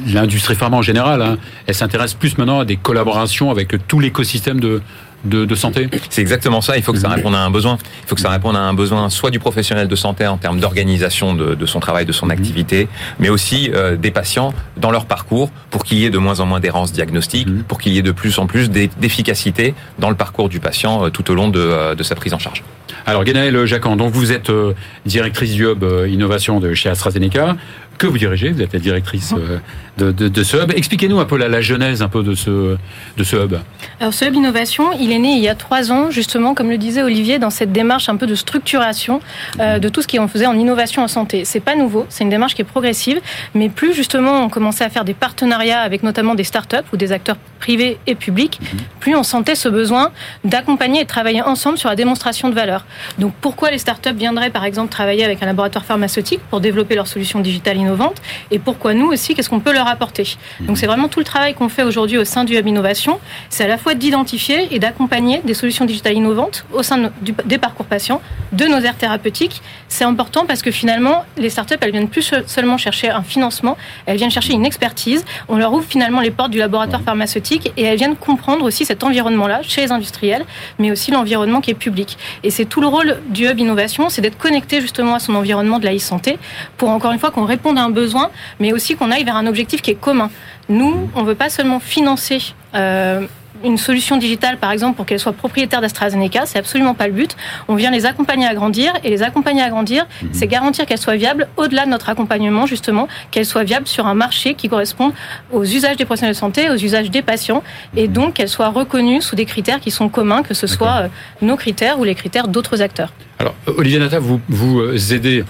l'industrie 0.07 0.55
pharma 0.55 0.77
en 0.77 0.81
général, 0.81 1.21
hein, 1.21 1.37
elle 1.67 1.75
s'intéresse 1.75 2.13
plus 2.13 2.37
maintenant 2.37 2.59
à 2.59 2.65
des 2.65 2.77
collaborations 2.77 3.49
avec 3.51 3.73
tout 3.87 3.99
l'écosystème 3.99 4.59
de, 4.59 4.81
de, 5.23 5.45
de 5.45 5.55
santé. 5.55 5.89
C'est 6.09 6.21
exactement 6.21 6.61
ça. 6.61 6.77
Il 6.77 6.83
faut 6.83 6.93
que 6.93 6.99
ça 6.99 7.09
réponde 7.09 7.33
à 7.33 7.39
un 7.39 7.49
besoin. 7.49 7.77
Il 8.03 8.07
faut 8.07 8.13
que 8.15 8.21
ça 8.21 8.29
réponde 8.29 8.55
à 8.55 8.59
un 8.59 8.73
besoin 8.75 9.09
soit 9.09 9.31
du 9.31 9.39
professionnel 9.39 9.87
de 9.87 9.95
santé 9.95 10.27
en 10.27 10.37
termes 10.37 10.59
d'organisation 10.59 11.33
de, 11.33 11.55
de 11.55 11.65
son 11.65 11.79
travail, 11.79 12.05
de 12.05 12.11
son 12.11 12.29
activité, 12.29 12.87
mais 13.19 13.29
aussi 13.29 13.71
euh, 13.73 13.95
des 13.95 14.11
patients 14.11 14.53
dans 14.77 14.91
leur 14.91 15.05
parcours 15.05 15.49
pour 15.71 15.83
qu'il 15.83 15.97
y 15.97 16.05
ait 16.05 16.11
de 16.11 16.19
moins 16.19 16.39
en 16.39 16.45
moins 16.45 16.59
d'errance 16.59 16.91
diagnostique, 16.91 17.47
Mhm. 17.47 17.63
pour 17.63 17.79
qu'il 17.79 17.93
y 17.93 17.97
ait 17.97 18.03
de 18.03 18.11
plus 18.11 18.37
en 18.37 18.45
plus 18.45 18.69
d'e- 18.69 18.89
d'efficacité 18.99 19.73
dans 19.97 20.09
le 20.11 20.15
parcours 20.15 20.49
du 20.49 20.59
patient 20.59 21.05
euh, 21.05 21.09
tout 21.09 21.31
au 21.31 21.33
long 21.33 21.47
de, 21.49 21.59
euh, 21.59 21.95
de 21.95 22.03
sa 22.03 22.13
prise 22.15 22.33
en 22.35 22.39
charge. 22.39 22.63
Alors, 23.05 23.23
Guénaëlle 23.23 23.65
Jacan, 23.65 23.95
donc 23.95 24.13
vous 24.13 24.31
êtes 24.31 24.49
euh, 24.49 24.73
directrice 25.05 25.53
du 25.53 25.65
hub 25.65 25.83
euh, 25.83 26.07
innovation 26.07 26.59
de 26.59 26.73
chez 26.73 26.89
AstraZeneca. 26.89 27.55
Que 27.97 28.07
vous 28.07 28.17
dirigez? 28.17 28.49
Vous 28.51 28.61
êtes 28.61 28.73
la 28.73 28.79
directrice 28.79 29.33
euh, 29.37 29.57
de, 29.97 30.11
de, 30.11 30.27
de 30.27 30.43
ce 30.43 30.57
hub. 30.57 30.73
Expliquez-nous 30.75 31.17
un 31.21 31.25
peu 31.25 31.37
la, 31.37 31.47
la 31.47 31.61
genèse 31.61 32.01
un 32.01 32.09
peu 32.09 32.23
de 32.23 32.35
ce, 32.35 32.75
de 33.15 33.23
ce 33.23 33.37
hub. 33.37 33.55
Alors 34.01 34.13
ce 34.13 34.25
hub 34.25 34.35
innovation, 34.35 34.91
il 34.99 35.13
est 35.13 35.19
né 35.19 35.37
il 35.37 35.41
y 35.41 35.47
a 35.47 35.55
trois 35.55 35.93
ans, 35.93 36.11
justement, 36.11 36.55
comme 36.55 36.69
le 36.69 36.77
disait 36.77 37.03
Olivier, 37.03 37.39
dans 37.39 37.49
cette 37.49 37.71
démarche 37.71 38.09
un 38.09 38.17
peu 38.17 38.27
de 38.27 38.35
structuration 38.35 39.21
euh, 39.61 39.79
de 39.79 39.87
tout 39.87 40.01
ce 40.01 40.07
qu'on 40.09 40.27
faisait 40.27 40.45
en 40.45 40.57
innovation 40.59 41.03
en 41.03 41.07
santé. 41.07 41.45
C'est 41.45 41.61
pas 41.61 41.75
nouveau, 41.77 42.05
c'est 42.09 42.25
une 42.25 42.29
démarche 42.29 42.53
qui 42.55 42.63
est 42.63 42.65
progressive, 42.65 43.21
mais 43.53 43.69
plus 43.69 43.93
justement 43.93 44.43
on 44.43 44.49
commençait 44.49 44.83
à 44.83 44.89
faire 44.89 45.05
des 45.05 45.13
partenariats 45.13 45.79
avec 45.79 46.03
notamment 46.03 46.35
des 46.35 46.43
startups 46.43 46.75
ou 46.91 46.97
des 46.97 47.13
acteurs 47.13 47.37
privés 47.65 47.97
et 48.05 48.13
publics, 48.13 48.59
plus 48.99 49.15
on 49.15 49.23
sentait 49.23 49.55
ce 49.55 49.67
besoin 49.69 50.11
d'accompagner 50.43 50.99
et 51.01 51.03
de 51.03 51.09
travailler 51.09 51.41
ensemble 51.41 51.79
sur 51.79 51.89
la 51.89 51.95
démonstration 51.95 52.47
de 52.47 52.53
valeur. 52.53 52.85
Donc 53.17 53.33
pourquoi 53.41 53.71
les 53.71 53.79
startups 53.79 54.13
viendraient 54.13 54.51
par 54.51 54.65
exemple 54.65 54.91
travailler 54.91 55.23
avec 55.25 55.41
un 55.41 55.47
laboratoire 55.47 55.83
pharmaceutique 55.83 56.41
pour 56.51 56.59
développer 56.61 56.93
leurs 56.93 57.07
solutions 57.07 57.39
digitales 57.39 57.77
innovantes 57.77 58.21
et 58.51 58.59
pourquoi 58.59 58.93
nous 58.93 59.07
aussi, 59.07 59.33
qu'est-ce 59.33 59.49
qu'on 59.49 59.61
peut 59.61 59.73
leur 59.73 59.87
apporter? 59.87 60.35
Donc 60.59 60.77
c'est 60.77 60.85
vraiment 60.85 61.07
tout 61.07 61.17
le 61.17 61.25
travail 61.25 61.55
qu'on 61.55 61.67
fait 61.69 61.81
aujourd'hui 61.81 62.19
au 62.19 62.23
sein 62.23 62.43
du 62.43 62.55
Hub 62.55 62.67
Innovation, 62.67 63.19
c'est 63.49 63.63
à 63.63 63.67
la 63.67 63.79
fois 63.79 63.95
d'identifier 63.95 64.67
et 64.69 64.77
d'accompagner 64.77 65.41
des 65.43 65.55
solutions 65.55 65.85
digitales 65.85 66.13
innovantes 66.13 66.65
au 66.71 66.83
sein 66.83 66.97
de- 66.99 67.11
du- 67.23 67.33
des 67.45 67.57
parcours 67.57 67.87
patients, 67.87 68.21
de 68.51 68.65
nos 68.65 68.79
aires 68.81 68.95
thérapeutiques. 68.97 69.63
C'est 69.87 70.03
important 70.03 70.45
parce 70.45 70.61
que 70.61 70.69
finalement, 70.69 71.25
les 71.37 71.49
startups, 71.49 71.77
elles 71.81 71.91
viennent 71.91 72.09
plus 72.09 72.21
se- 72.21 72.43
seulement 72.45 72.77
chercher 72.77 73.09
un 73.09 73.23
financement, 73.23 73.75
elles 74.05 74.17
viennent 74.17 74.29
chercher 74.39 74.53
une 74.53 74.65
expertise. 74.67 75.25
On 75.49 75.57
leur 75.57 75.73
ouvre 75.73 75.85
finalement 75.95 76.21
les 76.21 76.31
portes 76.31 76.51
du 76.51 76.59
laboratoire 76.59 77.01
pharmaceutique 77.01 77.54
et 77.77 77.83
elles 77.83 77.97
viennent 77.97 78.15
comprendre 78.15 78.65
aussi 78.65 78.85
cet 78.85 79.03
environnement-là 79.03 79.61
chez 79.63 79.81
les 79.81 79.91
industriels, 79.91 80.45
mais 80.79 80.91
aussi 80.91 81.11
l'environnement 81.11 81.61
qui 81.61 81.71
est 81.71 81.75
public. 81.75 82.17
Et 82.43 82.49
c'est 82.49 82.65
tout 82.65 82.81
le 82.81 82.87
rôle 82.87 83.17
du 83.29 83.47
Hub 83.47 83.59
Innovation, 83.59 84.09
c'est 84.09 84.21
d'être 84.21 84.37
connecté 84.37 84.81
justement 84.81 85.15
à 85.15 85.19
son 85.19 85.35
environnement 85.35 85.79
de 85.79 85.85
la 85.85 85.95
e-santé 85.95 86.37
pour 86.77 86.89
encore 86.89 87.11
une 87.11 87.19
fois 87.19 87.31
qu'on 87.31 87.45
réponde 87.45 87.77
à 87.77 87.83
un 87.83 87.89
besoin, 87.89 88.29
mais 88.59 88.73
aussi 88.73 88.95
qu'on 88.95 89.11
aille 89.11 89.23
vers 89.23 89.35
un 89.35 89.47
objectif 89.47 89.81
qui 89.81 89.91
est 89.91 89.99
commun. 89.99 90.29
Nous, 90.69 91.09
on 91.15 91.21
ne 91.21 91.27
veut 91.27 91.35
pas 91.35 91.49
seulement 91.49 91.79
financer 91.79 92.39
euh, 92.73 93.27
une 93.63 93.77
solution 93.77 94.17
digitale, 94.17 94.57
par 94.57 94.71
exemple, 94.71 94.95
pour 94.97 95.05
qu'elle 95.05 95.19
soit 95.19 95.33
propriétaire 95.33 95.81
d'AstraZeneca, 95.81 96.45
c'est 96.45 96.59
absolument 96.59 96.93
pas 96.93 97.07
le 97.07 97.13
but. 97.13 97.35
On 97.67 97.75
vient 97.75 97.91
les 97.91 98.05
accompagner 98.05 98.45
à 98.45 98.53
grandir, 98.53 98.93
et 99.03 99.09
les 99.09 99.23
accompagner 99.23 99.61
à 99.61 99.69
grandir, 99.69 100.05
c'est 100.31 100.47
garantir 100.47 100.85
qu'elle 100.85 100.97
soit 100.99 101.15
viable 101.15 101.47
au-delà 101.57 101.85
de 101.85 101.89
notre 101.89 102.09
accompagnement, 102.09 102.65
justement, 102.65 103.07
qu'elle 103.31 103.45
soit 103.45 103.63
viable 103.63 103.87
sur 103.87 104.07
un 104.07 104.13
marché 104.13 104.53
qui 104.53 104.69
corresponde 104.69 105.13
aux 105.51 105.63
usages 105.63 105.97
des 105.97 106.05
professionnels 106.05 106.35
de 106.35 106.39
santé, 106.39 106.69
aux 106.69 106.75
usages 106.75 107.09
des 107.09 107.21
patients, 107.21 107.63
et 107.95 108.07
donc 108.07 108.35
qu'elle 108.35 108.49
soit 108.49 108.69
reconnue 108.69 109.21
sous 109.21 109.35
des 109.35 109.45
critères 109.45 109.79
qui 109.79 109.91
sont 109.91 110.09
communs, 110.09 110.43
que 110.43 110.53
ce 110.53 110.67
soit 110.67 111.03
euh, 111.03 111.07
nos 111.41 111.55
critères 111.55 111.99
ou 111.99 112.03
les 112.03 112.15
critères 112.15 112.47
d'autres 112.47 112.81
acteurs. 112.81 113.11
Alors, 113.39 113.55
Olivier 113.67 113.99
Nata, 113.99 114.19
vous, 114.19 114.39
vous 114.49 114.79
euh, 114.79 114.97
aidez, 115.11 115.43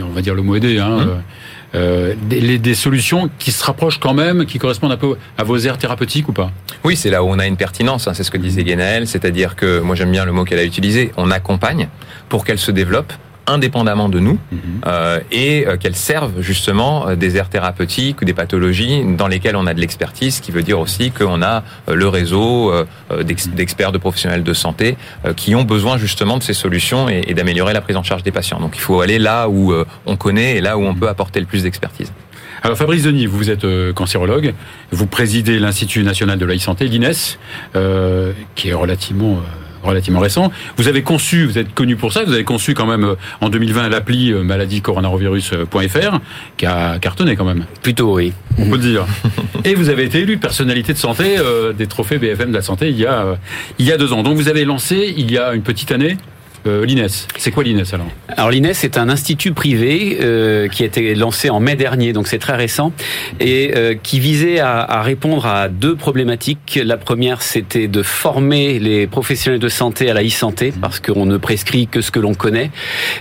on 0.00 0.06
va 0.08 0.22
dire- 0.22 0.34
le 0.34 0.42
mot 0.42 0.56
aider, 0.56 0.78
hein, 0.78 0.98
euh, 1.00 1.14
euh, 1.74 2.14
des, 2.22 2.74
solutions 2.74 3.30
qui 3.38 3.52
se 3.52 3.64
rapprochent 3.64 4.00
quand 4.00 4.14
même, 4.14 4.44
qui 4.46 4.58
correspondent 4.58 4.92
un 4.92 4.96
peu 4.96 5.16
à 5.38 5.44
vos 5.44 5.56
aires 5.58 5.78
thérapeutiques 5.78 6.28
ou 6.28 6.32
pas 6.32 6.50
Oui, 6.84 6.96
c'est 6.96 7.10
là 7.10 7.22
où 7.22 7.28
on 7.28 7.38
a 7.38 7.46
une 7.46 7.56
pertinence, 7.56 8.08
hein, 8.08 8.14
c'est 8.14 8.24
ce 8.24 8.30
que 8.30 8.38
disait 8.38 8.64
Guénaël, 8.64 9.06
c'est-à-dire 9.06 9.54
que, 9.54 9.80
moi 9.80 9.94
j'aime 9.94 10.10
bien 10.10 10.24
le 10.24 10.32
mot 10.32 10.44
qu'elle 10.44 10.58
a 10.58 10.64
utilisé, 10.64 11.12
on 11.16 11.30
accompagne 11.30 11.88
pour 12.28 12.44
qu'elle 12.44 12.58
se 12.58 12.70
développe 12.70 13.12
indépendamment 13.46 14.08
de 14.08 14.20
nous 14.20 14.38
euh, 14.86 15.20
et 15.32 15.66
euh, 15.66 15.76
qu'elles 15.76 15.96
servent 15.96 16.40
justement 16.40 17.08
euh, 17.08 17.16
des 17.16 17.36
aires 17.36 17.48
thérapeutiques 17.48 18.22
ou 18.22 18.24
des 18.24 18.34
pathologies 18.34 19.02
dans 19.16 19.26
lesquelles 19.26 19.56
on 19.56 19.66
a 19.66 19.74
de 19.74 19.80
l'expertise, 19.80 20.36
ce 20.36 20.42
qui 20.42 20.52
veut 20.52 20.62
dire 20.62 20.78
aussi 20.78 21.10
qu'on 21.10 21.42
a 21.42 21.62
le 21.88 22.08
réseau 22.08 22.72
d'ex- 23.22 23.48
d'experts, 23.48 23.92
de 23.92 23.98
professionnels 23.98 24.42
de 24.44 24.52
santé 24.52 24.96
qui 25.36 25.54
ont 25.54 25.64
besoin 25.64 25.98
justement 25.98 26.38
de 26.38 26.42
ces 26.42 26.54
solutions 26.54 27.08
et, 27.08 27.24
et 27.26 27.34
d'améliorer 27.34 27.72
la 27.72 27.80
prise 27.80 27.96
en 27.96 28.02
charge 28.02 28.22
des 28.22 28.32
patients. 28.32 28.60
Donc 28.60 28.76
il 28.76 28.80
faut 28.80 29.00
aller 29.00 29.18
là 29.18 29.48
où 29.48 29.72
on 30.06 30.16
connaît 30.16 30.56
et 30.56 30.60
là 30.60 30.76
où 30.78 30.84
on 30.84 30.94
peut 30.94 31.08
apporter 31.08 31.40
le 31.40 31.46
plus 31.46 31.62
d'expertise. 31.62 32.12
Alors 32.62 32.76
Fabrice 32.76 33.04
Denis, 33.04 33.24
vous 33.26 33.48
êtes 33.48 33.66
cancérologue, 33.94 34.52
vous 34.90 35.06
présidez 35.06 35.58
l'Institut 35.58 36.02
national 36.02 36.38
de 36.38 36.44
la 36.44 36.54
e-santé, 36.54 36.86
l'INES, 36.88 37.38
euh, 37.74 38.32
qui 38.54 38.68
est 38.68 38.74
relativement 38.74 39.38
relativement 39.82 40.20
récent. 40.20 40.50
Vous 40.76 40.88
avez 40.88 41.02
conçu, 41.02 41.46
vous 41.46 41.58
êtes 41.58 41.74
connu 41.74 41.96
pour 41.96 42.12
ça, 42.12 42.24
vous 42.24 42.32
avez 42.32 42.44
conçu 42.44 42.74
quand 42.74 42.86
même 42.86 43.04
euh, 43.04 43.14
en 43.40 43.48
2020 43.48 43.88
l'appli 43.88 44.32
euh, 44.32 44.42
maladie-coronavirus.fr 44.42 46.18
qui 46.56 46.66
a 46.66 46.98
cartonné 46.98 47.36
quand 47.36 47.44
même. 47.44 47.64
Plutôt, 47.82 48.14
oui. 48.14 48.32
On 48.58 48.66
peut 48.66 48.76
le 48.76 48.78
dire. 48.78 49.06
Et 49.64 49.74
vous 49.74 49.88
avez 49.88 50.04
été 50.04 50.20
élu 50.20 50.38
personnalité 50.38 50.92
de 50.92 50.98
santé 50.98 51.36
euh, 51.38 51.72
des 51.72 51.86
trophées 51.86 52.18
BFM 52.18 52.50
de 52.50 52.54
la 52.54 52.62
santé 52.62 52.88
il 52.88 52.98
y 52.98 53.06
a 53.06 53.24
euh, 53.24 53.34
il 53.78 53.86
y 53.86 53.92
a 53.92 53.96
deux 53.96 54.12
ans. 54.12 54.22
Donc 54.22 54.36
vous 54.36 54.48
avez 54.48 54.64
lancé 54.64 55.14
il 55.16 55.30
y 55.30 55.38
a 55.38 55.54
une 55.54 55.62
petite 55.62 55.92
année 55.92 56.16
euh, 56.66 56.84
l'INES. 56.84 57.06
C'est 57.38 57.50
quoi 57.50 57.64
l'INES 57.64 57.84
alors 57.92 58.06
Alors 58.28 58.50
l'INES 58.50 58.70
est 58.82 58.98
un 58.98 59.08
institut 59.08 59.52
privé 59.52 60.18
euh, 60.20 60.68
qui 60.68 60.82
a 60.82 60.86
été 60.86 61.14
lancé 61.14 61.50
en 61.50 61.60
mai 61.60 61.76
dernier, 61.76 62.12
donc 62.12 62.26
c'est 62.28 62.38
très 62.38 62.56
récent, 62.56 62.92
et 63.40 63.72
euh, 63.76 63.94
qui 64.00 64.20
visait 64.20 64.58
à, 64.60 64.80
à 64.80 65.02
répondre 65.02 65.46
à 65.46 65.68
deux 65.68 65.94
problématiques. 65.96 66.78
La 66.84 66.96
première, 66.96 67.42
c'était 67.42 67.88
de 67.88 68.02
former 68.02 68.78
les 68.78 69.06
professionnels 69.06 69.60
de 69.60 69.68
santé 69.68 70.10
à 70.10 70.14
la 70.14 70.22
e-santé, 70.24 70.72
parce 70.80 71.00
qu'on 71.00 71.26
ne 71.26 71.36
prescrit 71.36 71.86
que 71.86 72.00
ce 72.00 72.10
que 72.10 72.18
l'on 72.20 72.34
connaît. 72.34 72.70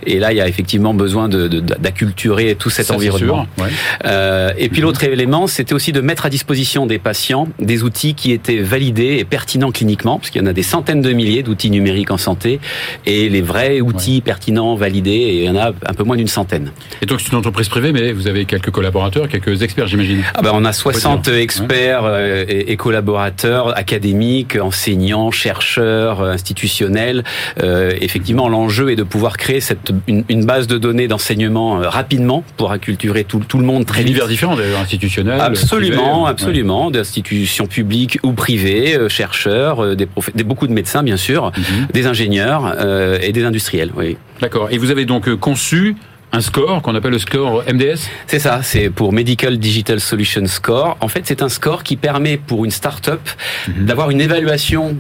Et 0.06 0.20
là, 0.20 0.32
il 0.32 0.38
y 0.38 0.42
a 0.42 0.48
effectivement 0.48 0.94
besoin 0.94 1.30
de- 1.30 1.48
de- 1.48 1.60
d'acculturer 1.60 2.56
tout 2.56 2.70
cet 2.70 2.88
Ça, 2.88 2.96
environnement. 2.96 3.46
sûr, 3.56 3.64
ouais. 3.66 3.70
Euh, 4.06 4.52
et 4.58 4.70
puis 4.70 4.82
l'autre 4.82 5.04
élément, 5.04 5.48
c'était 5.48 5.74
aussi 5.74 5.92
de 5.92 6.02
mettre 6.02 6.26
à 6.26 6.30
disposition 6.30 6.86
des 6.86 7.00
patients 7.00 7.48
des 7.60 7.84
outils 7.84 8.14
qui 8.16 8.32
étaient 8.32 8.60
validés 8.60 9.18
et 9.20 9.26
pertinents 9.26 9.72
cliniquement, 9.72 10.18
parce 10.20 10.30
qu'il 10.30 10.42
y 10.42 10.44
en 10.44 10.48
a 10.48 10.54
des 10.54 10.64
centaines 10.64 11.02
de 11.02 11.12
milliers 11.14 11.44
d'outils 11.44 11.70
numériques 11.72 12.12
en 12.12 12.18
santé, 12.18 12.60
et 13.06 13.29
les 13.30 13.42
vrais 13.42 13.82
outils 13.82 14.22
pertinents, 14.22 14.76
validés, 14.76 15.12
et 15.12 15.40
il 15.40 15.46
y 15.46 15.50
en 15.50 15.56
a 15.56 15.68
un 15.70 15.94
peu 15.94 16.04
moins 16.04 16.18
d'une 16.18 16.28
centaine. 16.28 16.72
Et 17.02 17.06
donc 17.06 17.22
c'est 17.22 17.32
une 17.32 17.38
entreprise 17.38 17.70
privée, 17.70 17.92
mais 17.92 18.12
vous 18.12 18.28
avez 18.28 18.46
quelques 18.46 18.72
collaborateurs, 18.72 19.28
quelques 19.28 19.62
experts, 19.62 19.88
j'imagine. 19.88 20.24
Ah 20.34 20.42
ben 20.42 20.52
on 20.54 20.66
a 20.66 20.74
60 20.74 21.24
dire. 21.24 21.36
experts 21.36 22.04
euh, 22.04 22.46
et, 22.48 22.72
et 22.72 22.78
collaborateurs 22.78 23.78
académiques, 23.78 24.58
enseignants, 24.62 25.32
chercheurs, 25.32 26.22
euh, 26.22 26.32
institutionnels. 26.32 27.24
Euh, 27.62 27.94
effectivement, 28.02 28.50
l'enjeu 28.50 28.92
est 28.92 28.96
de 28.96 29.04
pouvoir 29.04 29.38
créer 29.38 29.62
cette, 29.62 29.92
une, 30.08 30.24
une 30.30 30.46
base 30.46 30.68
de 30.68 30.78
données 30.78 31.08
d'enseignement 31.08 31.80
rapidement 31.80 32.44
pour 32.58 32.72
acculturer 32.72 33.24
tout, 33.24 33.40
tout 33.40 33.58
le 33.58 33.66
monde 33.66 33.86
très 33.86 34.02
vite. 34.02 34.10
Univers 34.10 34.28
différents 34.28 34.56
d'ailleurs, 34.56 34.80
institutionnels. 34.80 35.40
Absolument, 35.40 36.24
privés, 36.24 36.30
absolument, 36.30 36.92
d'institutions 36.92 37.68
publiques 37.68 38.20
ou 38.24 38.34
privées, 38.34 38.98
chercheurs, 39.10 39.96
des, 39.96 40.08
beaucoup 40.44 40.68
de 40.68 40.74
médecins 40.74 41.04
bien 41.04 41.18
sûr. 41.18 41.52
Mhm. 41.58 41.88
des 41.94 42.08
ingénieurs 42.08 42.76
euh, 42.80 43.19
et 43.22 43.32
des 43.32 43.44
industriels. 43.44 43.92
Oui, 43.96 44.18
D'accord. 44.42 44.70
Et 44.72 44.78
vous 44.78 44.92
avez 44.92 45.06
donc 45.06 45.28
euh, 45.28 45.36
conçu 45.38 45.96
un 46.32 46.42
score 46.42 46.82
qu'on 46.84 46.94
appelle 46.94 47.12
le 47.12 47.18
score 47.20 47.64
MDS 47.72 48.02
c'est 48.28 48.38
ça. 48.40 48.62
C'est 48.62 48.90
pour 48.92 49.12
Medical 49.14 49.58
Digital 49.58 50.00
Solution 50.00 50.46
Score. 50.46 50.96
En 51.02 51.08
fait, 51.08 51.22
c'est 51.26 51.42
un 51.42 51.50
score 51.50 51.82
qui 51.84 51.96
permet 51.98 52.38
pour 52.38 52.66
une 52.66 52.72
start-up 52.72 53.20
Mhm. 53.68 53.86
d'avoir 53.86 54.12
une 54.12 54.22
évaluation 54.22 54.96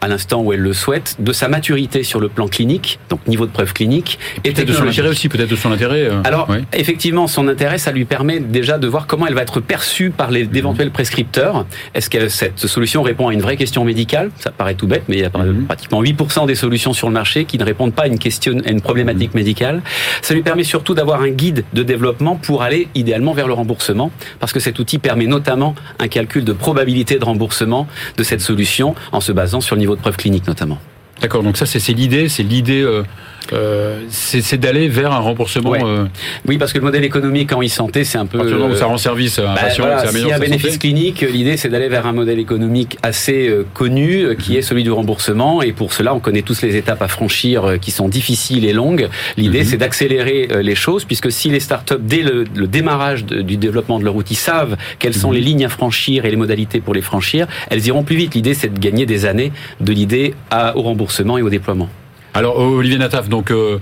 à 0.00 0.08
l'instant 0.08 0.42
où 0.42 0.52
elle 0.52 0.60
le 0.60 0.72
souhaite, 0.72 1.16
de 1.18 1.32
sa 1.32 1.48
maturité 1.48 2.02
sur 2.02 2.20
le 2.20 2.28
plan 2.28 2.46
clinique, 2.48 2.98
donc 3.08 3.26
niveau 3.26 3.46
de 3.46 3.50
preuve 3.50 3.72
clinique, 3.72 4.18
et, 4.44 4.52
Peut-être 4.52 4.68
de 4.68 4.72
son 4.74 4.86
intérêt 4.86 5.08
aussi, 5.08 5.28
peut-être 5.28 5.48
de 5.48 5.56
son 5.56 5.72
intérêt. 5.72 6.02
euh, 6.10 6.20
Alors, 6.24 6.48
effectivement, 6.72 7.26
son 7.26 7.48
intérêt, 7.48 7.78
ça 7.78 7.90
lui 7.92 8.04
permet 8.04 8.40
déjà 8.40 8.78
de 8.78 8.86
voir 8.86 9.06
comment 9.06 9.26
elle 9.26 9.34
va 9.34 9.42
être 9.42 9.60
perçue 9.60 10.10
par 10.10 10.30
les 10.30 10.44
d'éventuels 10.46 10.90
prescripteurs. 10.90 11.64
Est-ce 11.94 12.10
que 12.10 12.28
cette 12.28 12.58
solution 12.58 13.02
répond 13.02 13.28
à 13.28 13.32
une 13.32 13.40
vraie 13.40 13.56
question 13.56 13.84
médicale? 13.84 14.30
Ça 14.38 14.50
paraît 14.50 14.74
tout 14.74 14.86
bête, 14.86 15.04
mais 15.08 15.16
il 15.16 15.20
y 15.22 15.24
a 15.24 15.30
Mhm. 15.34 15.64
pratiquement 15.66 16.00
8% 16.02 16.46
des 16.46 16.54
solutions 16.54 16.92
sur 16.92 17.08
le 17.08 17.14
marché 17.14 17.44
qui 17.44 17.58
ne 17.58 17.64
répondent 17.64 17.94
pas 17.94 18.02
à 18.04 18.06
une 18.06 18.18
question, 18.18 18.58
à 18.66 18.70
une 18.70 18.80
problématique 18.80 19.32
Mhm. 19.34 19.40
médicale. 19.40 19.82
Ça 20.22 20.34
lui 20.34 20.42
permet 20.42 20.64
surtout 20.64 20.94
d'avoir 20.94 21.22
un 21.22 21.30
guide 21.30 21.64
de 21.72 21.82
développement 21.82 22.36
pour 22.36 22.62
aller 22.62 22.88
idéalement 22.94 23.32
vers 23.32 23.46
le 23.46 23.54
remboursement, 23.54 24.10
parce 24.40 24.52
que 24.52 24.60
cet 24.60 24.78
outil 24.78 24.98
permet 24.98 25.26
notamment 25.26 25.74
un 25.98 26.08
calcul 26.08 26.44
de 26.44 26.52
probabilité 26.52 27.18
de 27.18 27.24
remboursement 27.24 27.86
de 28.16 28.22
cette 28.22 28.40
solution 28.40 28.94
en 29.12 29.20
se 29.20 29.32
basant 29.32 29.60
sur 29.60 29.74
le 29.76 29.80
niveau 29.80 29.93
de 29.94 30.00
preuve 30.00 30.16
clinique 30.16 30.46
notamment. 30.46 30.78
D'accord. 31.20 31.42
Donc 31.42 31.56
ça, 31.56 31.66
c'est 31.66 31.78
c'est 31.78 31.92
l'idée, 31.92 32.28
c'est 32.28 32.42
l'idée, 32.42 32.82
euh, 32.82 33.02
euh, 33.52 34.00
c'est 34.08 34.56
d'aller 34.58 34.88
vers 34.88 35.12
un 35.12 35.18
remboursement. 35.18 35.70
Ouais. 35.70 35.80
euh, 35.84 36.06
Oui, 36.46 36.58
parce 36.58 36.72
que 36.72 36.78
le 36.78 36.84
modèle 36.84 37.04
économique 37.04 37.52
en 37.52 37.62
e-santé, 37.62 38.04
c'est 38.04 38.18
un 38.18 38.26
peu... 38.26 38.38
moment 38.38 38.66
où 38.66 38.72
euh, 38.72 38.76
ça 38.76 38.86
rend 38.86 38.96
service 38.98 39.38
à 39.38 39.50
un 39.50 39.54
Bah, 39.54 39.60
patient, 39.62 39.84
voilà, 39.84 40.06
S'il 40.10 40.26
y 40.26 40.32
a 40.32 40.36
un 40.36 40.38
bénéfice 40.38 40.72
santé. 40.74 40.78
clinique, 40.78 41.20
l'idée 41.22 41.56
c'est 41.56 41.68
d'aller 41.68 41.88
vers 41.88 42.06
un 42.06 42.12
modèle 42.12 42.38
économique 42.38 42.96
assez 43.02 43.48
euh, 43.48 43.64
connu, 43.74 44.22
euh, 44.24 44.34
qui 44.34 44.56
est 44.56 44.62
celui 44.62 44.82
du 44.82 44.90
remboursement. 44.90 45.62
Et 45.62 45.72
pour 45.72 45.92
cela, 45.92 46.14
on 46.14 46.20
connaît 46.20 46.42
tous 46.42 46.62
les 46.62 46.76
étapes 46.76 47.02
à 47.02 47.08
franchir 47.08 47.64
euh, 47.64 47.76
qui 47.76 47.90
sont 47.90 48.08
difficiles 48.08 48.64
et 48.64 48.72
longues. 48.72 49.08
L'idée 49.36 49.60
Mhm. 49.60 49.64
c'est 49.66 49.76
d'accélérer 49.76 50.48
euh, 50.50 50.62
les 50.62 50.74
choses, 50.74 51.04
puisque 51.04 51.30
si 51.30 51.50
les 51.50 51.60
startups, 51.60 51.94
dès 52.00 52.22
le, 52.22 52.44
le 52.54 52.66
démarrage 52.66 53.24
de- 53.24 53.42
du 53.42 53.56
développement 53.56 53.98
de 53.98 54.04
leur 54.04 54.16
outil, 54.16 54.34
savent 54.34 54.76
quelles 54.98 55.14
sont 55.14 55.28
Mhm. 55.28 55.34
les 55.34 55.40
lignes 55.40 55.64
à 55.64 55.68
franchir 55.68 56.24
et 56.24 56.30
les 56.30 56.36
modalités 56.36 56.80
pour 56.80 56.94
les 56.94 57.02
franchir, 57.02 57.46
elles 57.70 57.86
iront 57.86 58.02
plus 58.02 58.16
vite. 58.16 58.34
L'idée 58.34 58.54
c'est 58.54 58.72
de 58.72 58.78
gagner 58.78 59.06
des 59.06 59.26
années 59.26 59.52
de 59.80 59.92
l'idée 59.92 60.34
au 60.74 60.82
remboursement 60.82 61.38
et 61.38 61.42
au 61.42 61.50
déploiement. 61.50 61.88
Alors 62.36 62.58
Olivier 62.58 62.98
Nataf, 62.98 63.28
donc 63.28 63.52
euh, 63.52 63.78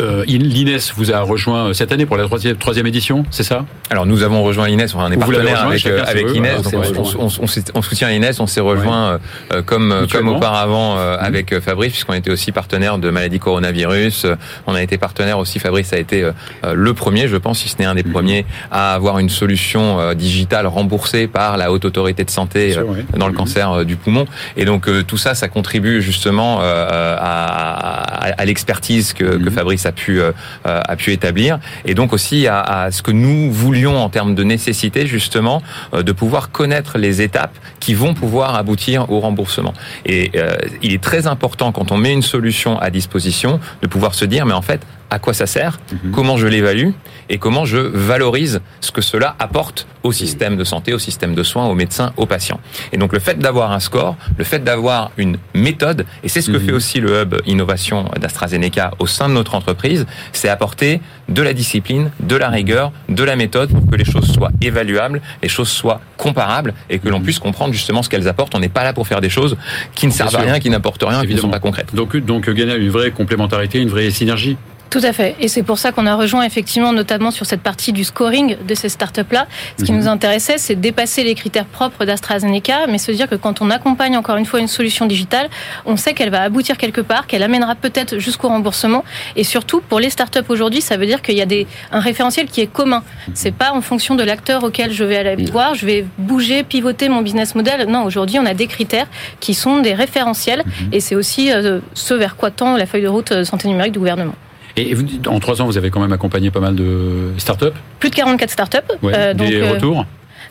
euh, 0.00 0.24
l'INES 0.26 0.78
vous 0.96 1.12
a 1.12 1.20
rejoint 1.20 1.72
cette 1.72 1.92
année 1.92 2.04
pour 2.06 2.16
la 2.16 2.24
troisième, 2.24 2.56
troisième 2.56 2.86
édition, 2.86 3.24
c'est 3.30 3.42
ça? 3.44 3.64
Alors 3.90 4.06
nous 4.06 4.22
avons 4.22 4.42
rejoint 4.42 4.66
l'INES, 4.66 4.86
on 4.96 5.10
est 5.12 5.16
partenaire 5.16 5.66
avec, 5.66 5.86
euh, 5.86 6.02
avec 6.06 6.30
l'INES, 6.32 6.48
ah, 6.58 6.60
c'est 6.64 6.76
on, 6.76 7.02
on- 7.20 7.26
on- 7.26 7.46
on 7.74 7.82
soutient 7.82 8.08
l'INES, 8.08 8.32
on 8.40 8.46
s'est 8.46 8.60
rejoint 8.60 9.04
euh, 9.12 9.18
euh, 9.52 9.62
comme, 9.62 9.90
comme 9.90 10.00
Mutuellement. 10.02 10.36
auparavant 10.36 10.96
euh, 10.98 11.16
avec 11.20 11.52
euh, 11.52 11.60
Fabrice, 11.60 11.92
puisqu'on 11.92 12.14
était 12.14 12.30
aussi 12.30 12.50
partenaire 12.50 12.98
de 12.98 13.10
maladie 13.10 13.38
coronavirus. 13.38 14.24
Euh, 14.24 14.34
On 14.66 14.74
a 14.74 14.82
été 14.82 14.98
partenaire 14.98 15.38
aussi, 15.38 15.58
Fabrice 15.60 15.92
a 15.92 15.98
été 15.98 16.22
euh, 16.24 16.32
euh, 16.64 16.74
le 16.74 16.92
premier, 16.94 17.28
je 17.28 17.36
pense, 17.36 17.60
si 17.60 17.68
ce 17.68 17.76
n'est 17.78 17.84
un 17.84 17.94
des 17.94 18.02
Mhm. 18.04 18.12
premiers, 18.12 18.46
à 18.72 18.94
avoir 18.94 19.18
une 19.20 19.28
solution 19.30 20.00
euh, 20.00 20.14
digitale 20.14 20.66
remboursée 20.66 21.26
par 21.28 21.56
la 21.56 21.70
Haute 21.70 21.84
Autorité 21.84 22.24
de 22.24 22.30
Santé 22.30 22.70
euh, 22.70 22.74
sûr, 22.74 22.88
ouais. 22.88 23.04
dans 23.16 23.26
le 23.26 23.32
Mhm. 23.32 23.38
cancer 23.38 23.70
euh, 23.72 23.84
du 23.84 23.96
poumon. 23.96 24.26
Et 24.56 24.64
donc 24.64 24.88
euh, 24.88 25.02
tout 25.04 25.18
ça, 25.18 25.34
ça 25.34 25.48
contribue 25.48 26.02
justement 26.02 26.60
euh, 26.62 27.16
à, 27.18 28.26
à- 28.28 28.30
à 28.40 28.44
l'expertise 28.44 29.12
que, 29.12 29.24
que. 29.24 29.50
Fabrice 29.50 29.83
a 29.86 29.92
pu 29.92 30.20
euh, 30.20 30.32
a 30.62 30.96
pu 30.96 31.12
établir, 31.12 31.58
et 31.84 31.94
donc 31.94 32.12
aussi 32.12 32.46
à, 32.46 32.60
à 32.60 32.90
ce 32.90 33.02
que 33.02 33.10
nous 33.10 33.52
voulions 33.52 33.96
en 33.96 34.08
termes 34.08 34.34
de 34.34 34.44
nécessité 34.44 35.06
justement 35.06 35.62
euh, 35.92 36.02
de 36.02 36.12
pouvoir 36.12 36.50
connaître 36.50 36.98
les 36.98 37.22
étapes 37.22 37.56
qui 37.80 37.94
vont 37.94 38.14
pouvoir 38.14 38.54
aboutir 38.54 39.10
au 39.10 39.20
remboursement. 39.20 39.74
Et 40.06 40.30
euh, 40.36 40.56
il 40.82 40.92
est 40.92 41.02
très 41.02 41.26
important 41.26 41.72
quand 41.72 41.92
on 41.92 41.96
met 41.96 42.12
une 42.12 42.22
solution 42.22 42.78
à 42.78 42.90
disposition 42.90 43.60
de 43.82 43.86
pouvoir 43.86 44.14
se 44.14 44.24
dire 44.24 44.46
mais 44.46 44.54
en 44.54 44.62
fait 44.62 44.80
à 45.10 45.18
quoi 45.18 45.32
ça 45.34 45.46
sert, 45.46 45.78
Mhm. 46.04 46.10
comment 46.12 46.36
je 46.36 46.46
l'évalue 46.46 46.90
et 47.28 47.38
comment 47.38 47.64
je 47.64 47.78
valorise 47.78 48.60
ce 48.80 48.90
que 48.90 49.00
cela 49.00 49.34
apporte 49.38 49.86
au 50.02 50.12
système 50.12 50.56
de 50.56 50.64
santé, 50.64 50.92
au 50.92 50.98
système 50.98 51.34
de 51.34 51.42
soins, 51.42 51.66
aux 51.66 51.74
médecins, 51.74 52.12
aux 52.16 52.26
patients. 52.26 52.60
Et 52.92 52.96
donc 52.98 53.12
le 53.12 53.18
fait 53.20 53.38
d'avoir 53.38 53.72
un 53.72 53.80
score, 53.80 54.16
le 54.36 54.44
fait 54.44 54.62
d'avoir 54.62 55.10
une 55.16 55.38
méthode, 55.54 56.04
et 56.22 56.28
c'est 56.28 56.40
ce 56.42 56.50
que 56.50 56.56
Mhm. 56.58 56.66
fait 56.66 56.72
aussi 56.72 57.00
le 57.00 57.22
hub 57.22 57.36
innovation 57.46 58.04
d'AstraZeneca 58.20 58.90
au 58.98 59.06
sein 59.06 59.28
de 59.28 59.34
notre 59.34 59.54
entreprise, 59.54 60.06
c'est 60.32 60.48
apporter 60.48 61.00
de 61.28 61.40
la 61.42 61.54
discipline, 61.54 62.10
de 62.20 62.36
la 62.36 62.48
rigueur, 62.50 62.92
de 63.08 63.24
la 63.24 63.36
méthode 63.36 63.70
pour 63.70 63.86
que 63.90 63.96
les 63.96 64.04
choses 64.04 64.30
soient 64.30 64.50
évaluables, 64.60 65.22
les 65.42 65.48
choses 65.48 65.68
soient 65.68 66.00
comparables 66.18 66.74
et 66.90 66.98
que 66.98 67.08
l'on 67.08 67.18
Mhm. 67.18 67.24
puisse 67.24 67.38
comprendre 67.38 67.72
justement 67.72 68.02
ce 68.02 68.08
qu'elles 68.10 68.28
apportent. 68.28 68.54
On 68.54 68.60
n'est 68.60 68.68
pas 68.68 68.84
là 68.84 68.92
pour 68.92 69.06
faire 69.06 69.20
des 69.22 69.30
choses 69.30 69.56
qui 69.94 70.06
ne 70.06 70.10
Bien 70.10 70.16
servent 70.28 70.36
à 70.36 70.40
rien, 70.40 70.58
qui 70.60 70.68
n'apportent 70.70 71.02
rien, 71.02 71.20
qui 71.20 71.28
ne 71.28 71.40
sont 71.40 71.48
Évidemment. 71.48 71.52
pas 71.52 71.60
concrètes. 71.60 71.94
Donc, 71.94 72.16
donc 72.16 72.50
gagner 72.50 72.74
une 72.76 72.90
vraie 72.90 73.10
complémentarité, 73.10 73.78
une 73.80 73.88
vraie 73.88 74.10
synergie. 74.10 74.56
Tout 74.90 75.00
à 75.02 75.12
fait. 75.12 75.34
Et 75.40 75.48
c'est 75.48 75.64
pour 75.64 75.78
ça 75.78 75.90
qu'on 75.90 76.06
a 76.06 76.14
rejoint 76.14 76.44
effectivement 76.44 76.92
notamment 76.92 77.32
sur 77.32 77.46
cette 77.46 77.62
partie 77.62 77.92
du 77.92 78.04
scoring 78.04 78.56
de 78.64 78.74
ces 78.76 78.88
startups-là. 78.88 79.48
Ce 79.76 79.84
qui 79.84 79.90
Mhm. 79.90 79.98
nous 79.98 80.08
intéressait, 80.08 80.56
c'est 80.56 80.76
dépasser 80.76 81.24
les 81.24 81.34
critères 81.34 81.64
propres 81.64 82.04
d'AstraZeneca, 82.04 82.86
mais 82.88 82.98
se 82.98 83.10
dire 83.10 83.28
que 83.28 83.34
quand 83.34 83.60
on 83.60 83.70
accompagne 83.70 84.16
encore 84.16 84.36
une 84.36 84.46
fois 84.46 84.60
une 84.60 84.68
solution 84.68 85.06
digitale, 85.06 85.48
on 85.84 85.96
sait 85.96 86.14
qu'elle 86.14 86.30
va 86.30 86.42
aboutir 86.42 86.76
quelque 86.78 87.00
part, 87.00 87.26
qu'elle 87.26 87.42
amènera 87.42 87.74
peut-être 87.74 88.18
jusqu'au 88.20 88.46
remboursement. 88.48 89.02
Et 89.34 89.42
surtout, 89.42 89.80
pour 89.80 89.98
les 89.98 90.10
startups 90.10 90.48
aujourd'hui, 90.48 90.80
ça 90.80 90.96
veut 90.96 91.06
dire 91.06 91.22
qu'il 91.22 91.36
y 91.36 91.42
a 91.42 91.46
des, 91.46 91.66
un 91.90 91.98
référentiel 92.00 92.46
qui 92.46 92.60
est 92.60 92.68
commun. 92.72 93.02
C'est 93.34 93.54
pas 93.54 93.72
en 93.72 93.80
fonction 93.80 94.14
de 94.14 94.22
l'acteur 94.22 94.62
auquel 94.62 94.92
je 94.92 95.02
vais 95.02 95.16
aller 95.16 95.44
voir, 95.50 95.74
je 95.74 95.86
vais 95.86 96.04
bouger, 96.18 96.62
pivoter 96.62 97.08
mon 97.08 97.22
business 97.22 97.56
model. 97.56 97.88
Non, 97.88 98.04
aujourd'hui, 98.04 98.38
on 98.38 98.46
a 98.46 98.54
des 98.54 98.68
critères 98.68 99.08
qui 99.40 99.54
sont 99.54 99.80
des 99.80 99.94
référentiels. 99.94 100.62
Et 100.92 101.00
c'est 101.00 101.16
aussi 101.16 101.50
euh, 101.50 101.80
ce 101.94 102.14
vers 102.14 102.36
quoi 102.36 102.52
tend 102.52 102.76
la 102.76 102.86
feuille 102.86 103.02
de 103.02 103.08
route 103.08 103.32
euh, 103.32 103.44
santé 103.44 103.66
numérique 103.66 103.92
du 103.92 103.98
gouvernement. 103.98 104.34
Et 104.76 104.94
vous, 104.94 105.04
en 105.28 105.38
trois 105.38 105.62
ans, 105.62 105.66
vous 105.66 105.78
avez 105.78 105.90
quand 105.90 106.00
même 106.00 106.12
accompagné 106.12 106.50
pas 106.50 106.60
mal 106.60 106.74
de 106.74 107.30
startups. 107.38 107.66
Plus 108.00 108.10
de 108.10 108.14
44 108.14 108.50
startups. 108.50 108.78
Ouais, 109.02 109.12
Euh, 109.14 109.34
donc, 109.34 109.48
des 109.48 109.60
euh, 109.60 109.72
retours. 109.72 110.04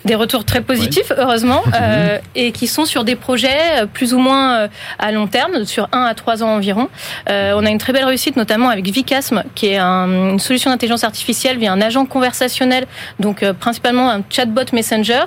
Des 0.06 0.16
retours 0.16 0.44
très 0.44 0.60
positifs, 0.62 1.12
heureusement, 1.18 1.62
euh, 1.82 2.18
et 2.36 2.52
qui 2.52 2.68
sont 2.68 2.84
sur 2.86 3.04
des 3.06 3.16
projets 3.16 3.82
euh, 3.84 3.86
plus 3.86 4.14
ou 4.14 4.20
moins 4.20 4.54
euh, 4.56 4.68
à 5.00 5.12
long 5.14 5.28
terme, 5.28 5.64
sur 5.66 5.88
1 5.94 6.04
à 6.04 6.14
3 6.14 6.44
ans 6.44 6.50
environ. 6.50 6.90
Euh, 7.30 7.54
on 7.56 7.66
a 7.66 7.70
une 7.70 7.78
très 7.78 7.94
belle 7.94 8.04
réussite, 8.04 8.36
notamment 8.36 8.68
avec 8.70 8.86
Vicasm, 8.86 9.44
qui 9.56 9.68
est 9.68 9.78
un- 9.78 10.32
une 10.34 10.40
solution 10.40 10.72
d'intelligence 10.72 11.06
artificielle 11.06 11.58
via 11.58 11.72
un 11.72 11.80
agent 11.82 12.06
conversationnel, 12.06 12.86
donc 13.20 13.44
euh, 13.44 13.54
principalement 13.54 14.10
un 14.12 14.22
chatbot 14.30 14.62
messenger, 14.74 15.22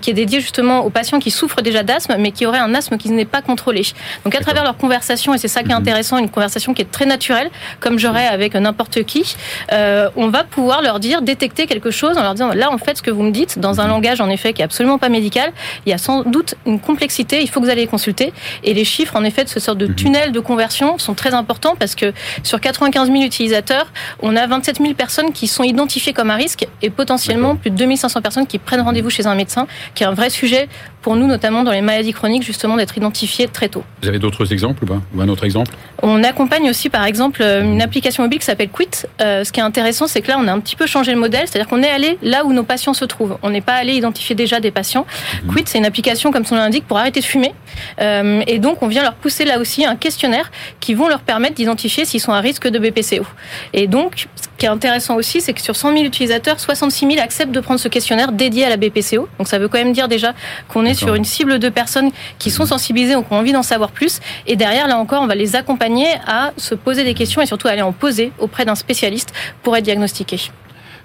qui 0.00 0.10
est 0.10 0.14
dédié 0.14 0.40
justement 0.40 0.80
aux 0.84 0.90
patients 0.90 1.18
qui 1.18 1.30
souffrent 1.32 1.60
déjà 1.62 1.82
d'asthme, 1.82 2.14
mais 2.18 2.30
qui 2.30 2.46
auraient 2.46 2.58
un 2.58 2.74
asthme 2.74 2.96
qui 2.96 3.10
n'est 3.10 3.24
pas 3.24 3.42
contrôlé. 3.42 3.82
Donc 4.24 4.34
à 4.36 4.40
travers 4.40 4.62
leur 4.62 4.76
conversation, 4.76 5.34
et 5.34 5.38
c'est 5.38 5.48
ça 5.48 5.62
qui 5.64 5.70
est 5.70 5.74
intéressant, 5.74 6.18
une 6.18 6.30
conversation 6.30 6.72
qui 6.74 6.82
est 6.82 6.90
très 6.90 7.06
naturelle, 7.06 7.50
comme 7.80 7.98
j'aurais 7.98 8.26
avec 8.26 8.54
n'importe 8.54 9.02
qui, 9.04 9.34
on 9.72 10.28
va 10.28 10.44
pouvoir 10.44 10.82
leur 10.82 11.00
dire, 11.00 11.20
détecter 11.22 11.66
quelque 11.66 11.90
chose 11.90 12.16
en 12.16 12.22
leur 12.22 12.34
disant, 12.34 12.50
là 12.52 12.70
en 12.70 12.78
fait 12.78 12.96
ce 12.98 13.02
que 13.02 13.10
vous 13.10 13.22
me 13.24 13.32
dites, 13.32 13.58
dans 13.58 13.80
un 13.80 13.88
langage 13.88 14.03
en 14.20 14.28
effet 14.30 14.52
qui 14.52 14.62
est 14.62 14.64
absolument 14.64 14.98
pas 14.98 15.08
médical, 15.08 15.52
il 15.86 15.90
y 15.90 15.92
a 15.92 15.98
sans 15.98 16.22
doute 16.22 16.54
une 16.66 16.80
complexité, 16.80 17.42
il 17.42 17.48
faut 17.48 17.60
que 17.60 17.64
vous 17.64 17.70
allez 17.70 17.86
consulter. 17.86 18.32
Et 18.62 18.74
les 18.74 18.84
chiffres 18.84 19.16
en 19.16 19.24
effet 19.24 19.44
de 19.44 19.48
ce 19.48 19.60
sorte 19.60 19.78
de 19.78 19.86
tunnel 19.86 20.32
de 20.32 20.40
conversion 20.40 20.98
sont 20.98 21.14
très 21.14 21.34
importants 21.34 21.74
parce 21.78 21.94
que 21.94 22.12
sur 22.42 22.60
95 22.60 23.10
000 23.10 23.22
utilisateurs, 23.22 23.92
on 24.22 24.36
a 24.36 24.46
27 24.46 24.78
000 24.78 24.94
personnes 24.94 25.32
qui 25.32 25.46
sont 25.46 25.64
identifiées 25.64 26.12
comme 26.12 26.30
à 26.30 26.36
risque 26.36 26.66
et 26.82 26.90
potentiellement 26.90 27.56
plus 27.56 27.70
de 27.70 27.76
2500 27.76 28.22
personnes 28.22 28.46
qui 28.46 28.58
prennent 28.58 28.80
rendez-vous 28.80 29.10
chez 29.10 29.26
un 29.26 29.34
médecin, 29.34 29.66
qui 29.94 30.02
est 30.02 30.06
un 30.06 30.14
vrai 30.14 30.30
sujet 30.30 30.68
pour 31.04 31.16
nous, 31.16 31.26
notamment 31.26 31.64
dans 31.64 31.70
les 31.70 31.82
maladies 31.82 32.14
chroniques, 32.14 32.42
justement 32.42 32.76
d'être 32.76 32.96
identifiées 32.96 33.46
très 33.46 33.68
tôt. 33.68 33.84
Vous 34.00 34.08
avez 34.08 34.18
d'autres 34.18 34.50
exemples 34.54 34.84
ou 34.84 34.86
pas 34.86 35.00
Ou 35.14 35.20
un 35.20 35.28
autre 35.28 35.44
exemple? 35.44 35.74
On 36.02 36.24
accompagne 36.24 36.70
aussi, 36.70 36.88
par 36.88 37.04
exemple, 37.04 37.42
euh, 37.42 37.62
une 37.62 37.82
application 37.82 38.22
mobile 38.22 38.38
qui 38.38 38.46
s'appelle 38.46 38.70
Quit. 38.70 39.06
Euh, 39.20 39.44
ce 39.44 39.52
qui 39.52 39.60
est 39.60 39.62
intéressant, 39.62 40.06
c'est 40.06 40.22
que 40.22 40.28
là, 40.28 40.38
on 40.40 40.48
a 40.48 40.52
un 40.52 40.60
petit 40.60 40.76
peu 40.76 40.86
changé 40.86 41.12
le 41.12 41.20
modèle, 41.20 41.46
c'est-à-dire 41.46 41.68
qu'on 41.68 41.82
est 41.82 41.90
allé 41.90 42.16
là 42.22 42.46
où 42.46 42.54
nos 42.54 42.62
patients 42.62 42.94
se 42.94 43.04
trouvent. 43.04 43.36
On 43.42 43.50
n'est 43.50 43.60
pas 43.60 43.74
allé 43.74 43.93
identifier 43.96 44.34
déjà 44.34 44.60
des 44.60 44.70
patients. 44.70 45.06
Quit, 45.48 45.64
c'est 45.66 45.78
une 45.78 45.86
application, 45.86 46.32
comme 46.32 46.44
son 46.44 46.54
nom 46.54 46.62
l'indique, 46.62 46.86
pour 46.86 46.98
arrêter 46.98 47.20
de 47.20 47.24
fumer. 47.24 47.54
Euh, 48.00 48.42
et 48.46 48.58
donc, 48.58 48.82
on 48.82 48.88
vient 48.88 49.02
leur 49.02 49.14
pousser 49.14 49.44
là 49.44 49.58
aussi 49.58 49.84
un 49.84 49.96
questionnaire 49.96 50.50
qui 50.80 50.94
vont 50.94 51.08
leur 51.08 51.20
permettre 51.20 51.54
d'identifier 51.54 52.04
s'ils 52.04 52.20
sont 52.20 52.32
à 52.32 52.40
risque 52.40 52.68
de 52.68 52.78
BPCO. 52.78 53.26
Et 53.72 53.86
donc, 53.86 54.26
ce 54.36 54.48
qui 54.58 54.66
est 54.66 54.68
intéressant 54.68 55.16
aussi, 55.16 55.40
c'est 55.40 55.52
que 55.52 55.60
sur 55.60 55.76
100 55.76 55.92
000 55.92 56.04
utilisateurs, 56.04 56.60
66 56.60 57.06
000 57.06 57.20
acceptent 57.20 57.52
de 57.52 57.60
prendre 57.60 57.80
ce 57.80 57.88
questionnaire 57.88 58.32
dédié 58.32 58.64
à 58.64 58.68
la 58.68 58.76
BPCO. 58.76 59.28
Donc, 59.38 59.48
ça 59.48 59.58
veut 59.58 59.68
quand 59.68 59.78
même 59.78 59.92
dire 59.92 60.08
déjà 60.08 60.34
qu'on 60.68 60.84
est 60.84 60.94
sur 60.94 61.14
une 61.14 61.24
cible 61.24 61.58
de 61.58 61.68
personnes 61.68 62.10
qui 62.38 62.50
sont 62.50 62.66
sensibilisées 62.66 63.16
ou 63.16 63.22
qui 63.22 63.32
ont 63.32 63.36
envie 63.36 63.52
d'en 63.52 63.62
savoir 63.62 63.90
plus. 63.90 64.20
Et 64.46 64.56
derrière, 64.56 64.88
là 64.88 64.98
encore, 64.98 65.22
on 65.22 65.26
va 65.26 65.34
les 65.34 65.56
accompagner 65.56 66.06
à 66.26 66.52
se 66.56 66.74
poser 66.74 67.04
des 67.04 67.14
questions 67.14 67.42
et 67.42 67.46
surtout 67.46 67.68
à 67.68 67.72
aller 67.72 67.82
en 67.82 67.92
poser 67.92 68.32
auprès 68.38 68.64
d'un 68.64 68.74
spécialiste 68.74 69.32
pour 69.62 69.76
être 69.76 69.84
diagnostiqué. 69.84 70.38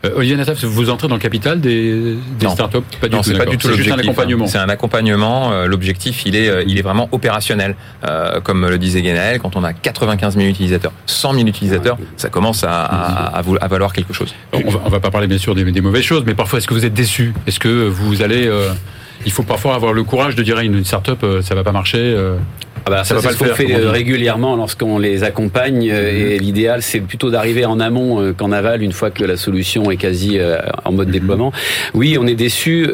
Euh, 0.06 0.12
Olivier 0.16 0.38
Nataf, 0.38 0.64
vous 0.64 0.90
entrez 0.90 1.10
dans 1.10 1.16
le 1.16 1.20
capital 1.22 1.60
des, 1.60 2.16
des 2.40 2.46
Non. 2.46 2.52
startups 2.54 2.78
Pas 3.02 3.10
du 3.10 3.16
non, 3.16 3.22
tout. 3.22 3.30
c'est 3.32 3.38
pas 3.38 3.46
du 3.46 3.58
tout 3.58 3.68
C'est 3.68 3.76
juste 3.76 3.92
un 3.92 3.98
accompagnement. 4.00 4.46
hein. 4.46 4.48
C'est 4.48 4.58
un 4.58 4.70
accompagnement. 4.70 5.52
euh, 5.52 5.66
L'objectif, 5.68 6.24
il 6.26 6.38
est, 6.38 6.48
euh, 6.48 6.64
il 6.66 6.78
est 6.80 6.82
vraiment 6.82 7.10
opérationnel. 7.12 7.76
Euh, 8.08 8.40
comme 8.40 8.66
le 8.66 8.78
disait 8.78 9.02
Guénaël, 9.02 9.40
quand 9.40 9.58
on 9.58 9.64
a 9.66 9.74
95 9.74 10.38
000 10.38 10.48
utilisateurs, 10.48 10.94
100 11.06 11.34
000 11.34 11.48
utilisateurs, 11.48 11.98
ça 12.16 12.30
commence 12.30 12.64
à, 12.64 12.72
à, 12.84 13.38
à 13.38 13.42
vou- 13.42 13.58
à 13.60 13.68
valoir 13.68 13.92
quelque 13.92 14.14
chose. 14.14 14.34
On 14.54 14.70
va, 14.70 14.80
on 14.86 14.90
va 14.90 15.00
pas 15.02 15.12
parler 15.12 15.28
bien 15.28 15.38
sûr 15.38 15.54
des, 15.54 15.66
des 15.70 15.82
mauvaises 15.82 16.04
choses, 16.04 16.24
mais 16.26 16.34
parfois 16.34 16.60
est-ce 16.60 16.68
que 16.68 16.74
vous 16.74 16.86
êtes 16.86 16.94
déçu? 16.94 17.34
Est-ce 17.46 17.60
que 17.60 17.88
vous 17.90 18.22
allez 18.22 18.48
euh, 18.48 18.70
il 19.26 19.34
faut 19.34 19.44
parfois 19.44 19.76
avoir 19.76 19.92
le 19.92 20.04
courage 20.04 20.36
de 20.36 20.44
dire 20.44 20.58
à 20.60 20.64
une, 20.64 20.86
start-up 20.86 21.26
ça 21.42 21.56
va 21.56 21.64
pas 21.66 21.74
marcher. 21.74 22.16
Ah 22.86 22.90
bah, 22.90 23.04
Ça 23.04 23.16
ça, 23.20 23.30
c'est 23.30 23.36
ce 23.38 23.44
le 23.44 23.50
qu'on 23.50 23.56
fait 23.56 23.74
euh, 23.74 23.92
régulièrement 23.92 24.56
lorsqu'on 24.56 24.98
les 25.00 25.24
accompagne. 25.24 25.90
euh, 25.92 26.36
Et 26.36 26.40
l'idéal, 26.40 26.82
c'est 26.82 27.00
plutôt 27.02 27.30
d'arriver 27.30 27.66
en 27.66 27.80
amont 27.80 28.22
euh, 28.22 28.34
qu'en 28.34 28.52
aval, 28.52 28.82
une 28.82 28.92
fois 28.92 29.12
que 29.12 29.24
la 29.24 29.38
solution 29.38 29.92
est 29.92 29.98
quasi 29.98 30.38
en 30.86 30.92
mode 30.92 31.10
déploiement. 31.12 31.52
Oui, 31.94 32.18
on 32.20 32.28
est 32.28 32.36
déçu. 32.36 32.88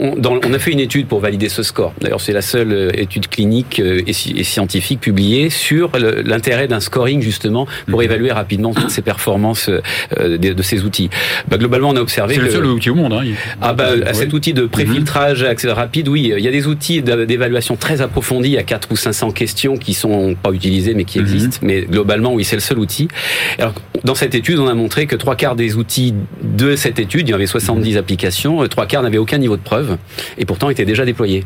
on, 0.00 0.52
a 0.54 0.58
fait 0.58 0.72
une 0.72 0.80
étude 0.80 1.06
pour 1.06 1.20
valider 1.20 1.48
ce 1.48 1.62
score. 1.62 1.92
D'ailleurs, 2.00 2.20
c'est 2.20 2.32
la 2.32 2.42
seule 2.42 2.90
étude 2.94 3.28
clinique 3.28 3.78
et, 3.80 4.12
sci- 4.12 4.34
et 4.36 4.44
scientifique 4.44 5.00
publiée 5.00 5.50
sur 5.50 5.90
l'intérêt 6.24 6.68
d'un 6.68 6.80
scoring 6.80 7.20
justement 7.22 7.66
pour 7.90 8.02
évaluer 8.02 8.32
rapidement 8.32 8.72
toutes 8.74 8.90
ces 8.90 9.02
performances 9.02 9.70
de, 10.18 10.62
ces 10.62 10.84
outils. 10.84 11.10
Bah, 11.48 11.56
globalement, 11.58 11.90
on 11.90 11.96
a 11.96 12.00
observé 12.00 12.34
C'est 12.34 12.40
le 12.40 12.50
seul 12.50 12.66
outil 12.66 12.90
au 12.90 12.94
monde. 12.94 13.12
Hein. 13.12 13.24
Ah 13.60 13.72
bah, 13.72 13.88
Ouais. 13.94 14.06
à 14.06 14.12
cet 14.14 14.32
outil 14.32 14.52
de 14.52 14.66
préfiltrage 14.66 15.42
accès 15.42 15.70
rapide, 15.72 16.08
oui, 16.08 16.32
il 16.36 16.42
y 16.44 16.48
a 16.48 16.50
des 16.50 16.66
outils 16.66 17.00
d'évaluation 17.02 17.76
très 17.76 18.00
approfondis, 18.00 18.56
a 18.58 18.62
4 18.62 18.88
ou 18.90 18.96
500 18.96 19.27
questions 19.32 19.76
qui 19.76 19.94
sont 19.94 20.34
pas 20.42 20.50
utilisées 20.52 20.94
mais 20.94 21.04
qui 21.04 21.18
Mhm. 21.18 21.24
existent, 21.24 21.58
mais 21.62 21.82
globalement 21.82 22.32
oui, 22.34 22.44
c'est 22.44 22.56
le 22.56 22.60
seul 22.62 22.78
outil. 22.78 23.08
Alors 23.58 23.74
dans 24.04 24.14
cette 24.14 24.34
étude, 24.34 24.58
on 24.58 24.68
a 24.68 24.74
montré 24.74 25.06
que 25.06 25.16
trois 25.16 25.34
quarts 25.36 25.56
des 25.56 25.74
outils 25.76 26.14
de 26.42 26.76
cette 26.76 26.98
étude, 26.98 27.28
il 27.28 27.32
y 27.32 27.34
avait 27.34 27.46
70 27.46 27.92
Mhm. 27.92 27.98
applications, 27.98 28.62
euh, 28.62 28.68
trois 28.68 28.86
quarts 28.86 29.02
n'avaient 29.02 29.18
aucun 29.18 29.38
niveau 29.38 29.56
de 29.56 29.62
preuve 29.62 29.96
et 30.38 30.44
pourtant 30.44 30.70
étaient 30.70 30.84
déjà 30.84 31.04
déployés, 31.04 31.44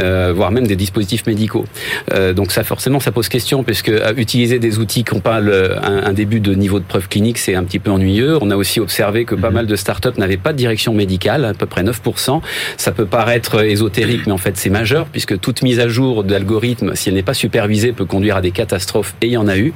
euh, 0.00 0.32
voire 0.34 0.50
même 0.50 0.66
des 0.66 0.76
dispositifs 0.76 1.26
médicaux. 1.26 1.64
Euh, 2.12 2.32
donc 2.32 2.50
ça 2.52 2.64
forcément 2.64 3.00
ça 3.00 3.12
pose 3.12 3.28
question 3.28 3.62
parce 3.62 3.82
que 3.82 3.92
euh, 3.92 4.12
utiliser 4.16 4.58
des 4.58 4.78
outils 4.78 5.04
qui 5.04 5.14
n'ont 5.14 5.20
pas 5.20 5.40
le- 5.40 5.76
un, 5.84 6.04
un 6.06 6.12
début 6.12 6.40
de 6.40 6.54
niveau 6.54 6.78
de 6.80 6.84
preuve 6.84 7.08
clinique, 7.08 7.38
c'est 7.38 7.54
un 7.54 7.64
petit 7.64 7.78
peu 7.78 7.90
ennuyeux. 7.90 8.38
On 8.40 8.50
a 8.50 8.56
aussi 8.56 8.80
observé 8.80 9.24
que 9.24 9.34
pas 9.34 9.48
Mhm. 9.48 9.54
mal 9.54 9.66
de 9.66 9.76
startups 9.76 10.18
n'avaient 10.18 10.36
pas 10.36 10.52
de 10.52 10.58
direction 10.58 10.94
médicale, 10.94 11.44
à 11.44 11.54
peu 11.54 11.66
près 11.66 11.82
9%. 11.82 12.42
Ça 12.76 12.92
peut 12.92 13.06
paraître 13.06 13.62
ésotérique, 13.64 14.26
mais 14.26 14.32
en 14.32 14.38
fait 14.38 14.56
c'est 14.56 14.70
majeur 14.70 15.06
puisque 15.06 15.38
toute 15.40 15.62
mise 15.62 15.80
à 15.80 15.88
jour 15.88 16.24
d'algorithme, 16.24 16.94
si 16.94 17.08
elle 17.08 17.13
n'est 17.14 17.22
pas 17.22 17.34
supervisée, 17.34 17.92
peut 17.92 18.04
conduire 18.04 18.36
à 18.36 18.40
des 18.42 18.50
catastrophes 18.50 19.14
et 19.22 19.26
il 19.26 19.32
y 19.32 19.36
en 19.36 19.48
a 19.48 19.56
eu. 19.56 19.72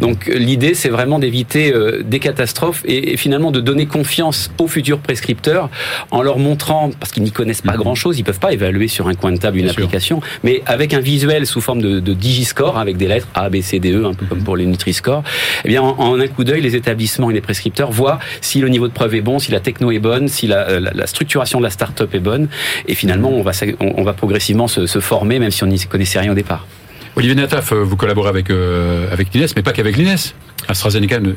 Donc 0.00 0.26
l'idée 0.26 0.74
c'est 0.74 0.88
vraiment 0.88 1.18
d'éviter 1.18 1.72
euh, 1.74 2.02
des 2.04 2.18
catastrophes 2.18 2.82
et, 2.86 3.12
et 3.12 3.16
finalement 3.16 3.50
de 3.50 3.60
donner 3.60 3.86
confiance 3.86 4.50
aux 4.58 4.66
futurs 4.68 4.98
prescripteurs 4.98 5.68
en 6.10 6.22
leur 6.22 6.38
montrant, 6.38 6.90
parce 6.98 7.12
qu'ils 7.12 7.22
n'y 7.22 7.32
connaissent 7.32 7.62
pas 7.62 7.72
Mhm. 7.72 7.78
grand-chose, 7.78 8.18
ils 8.18 8.22
peuvent 8.24 8.38
pas 8.38 8.52
évaluer 8.52 8.88
sur 8.88 9.08
un 9.08 9.14
coin 9.14 9.32
de 9.32 9.38
table 9.38 9.58
une 9.58 9.64
Bien 9.64 9.72
sûr. 9.72 9.82
application, 9.84 10.20
mais 10.44 10.62
avec 10.66 10.94
un 10.94 11.00
visuel 11.00 11.46
sous 11.46 11.60
forme 11.60 11.82
de, 11.82 12.00
de 12.00 12.14
digiscore, 12.14 12.78
avec 12.78 12.96
des 12.96 13.08
lettres 13.08 13.28
A, 13.34 13.48
B, 13.50 13.60
C, 13.60 13.78
D, 13.80 13.92
E, 13.92 14.04
un 14.06 14.14
peu 14.14 14.24
comme 14.26 14.42
pour 14.42 14.56
les 14.56 14.66
Nutri-Score, 14.66 15.22
eh 15.64 15.68
bien, 15.68 15.82
en, 15.82 15.96
en 15.98 16.20
un 16.20 16.26
coup 16.28 16.44
d'œil, 16.44 16.60
les 16.60 16.76
établissements 16.76 17.30
et 17.30 17.34
les 17.34 17.40
prescripteurs 17.40 17.90
voient 17.90 18.18
si 18.40 18.60
le 18.60 18.68
niveau 18.68 18.88
de 18.88 18.92
preuve 18.92 19.14
est 19.14 19.20
bon, 19.20 19.38
si 19.38 19.50
la 19.52 19.60
techno 19.60 19.90
est 19.90 19.98
bonne, 19.98 20.28
si 20.28 20.46
la, 20.46 20.68
euh, 20.68 20.80
la- 20.80 20.92
la 20.94 21.06
structuration 21.06 21.58
de 21.58 21.64
la 21.64 21.70
start-up 21.70 22.14
est 22.14 22.20
bonne, 22.20 22.48
et 22.88 22.94
finalement, 22.94 23.30
on 23.30 23.42
va, 23.42 23.52
on 23.80 24.02
va 24.02 24.12
progressivement 24.12 24.68
se, 24.68 24.86
se 24.86 25.00
former, 25.00 25.38
même 25.38 25.50
si 25.50 25.64
on 25.64 25.66
n'y 25.66 25.78
connaissait 25.80 26.18
rien 26.20 26.32
au 26.32 26.34
départ. 26.34 26.66
Olivier 27.16 27.34
Nataf, 27.34 27.72
euh, 27.72 27.82
vous 27.82 27.96
collaborez 27.96 28.28
avec 28.28 28.50
euh, 28.50 29.10
avec 29.12 29.32
l'INES, 29.32 29.46
mais 29.56 29.62
pas 29.62 29.72
qu'avec 29.72 29.96
l'INES. 29.96 30.16
AstraZeneca, 30.68 31.20
ne- 31.20 31.34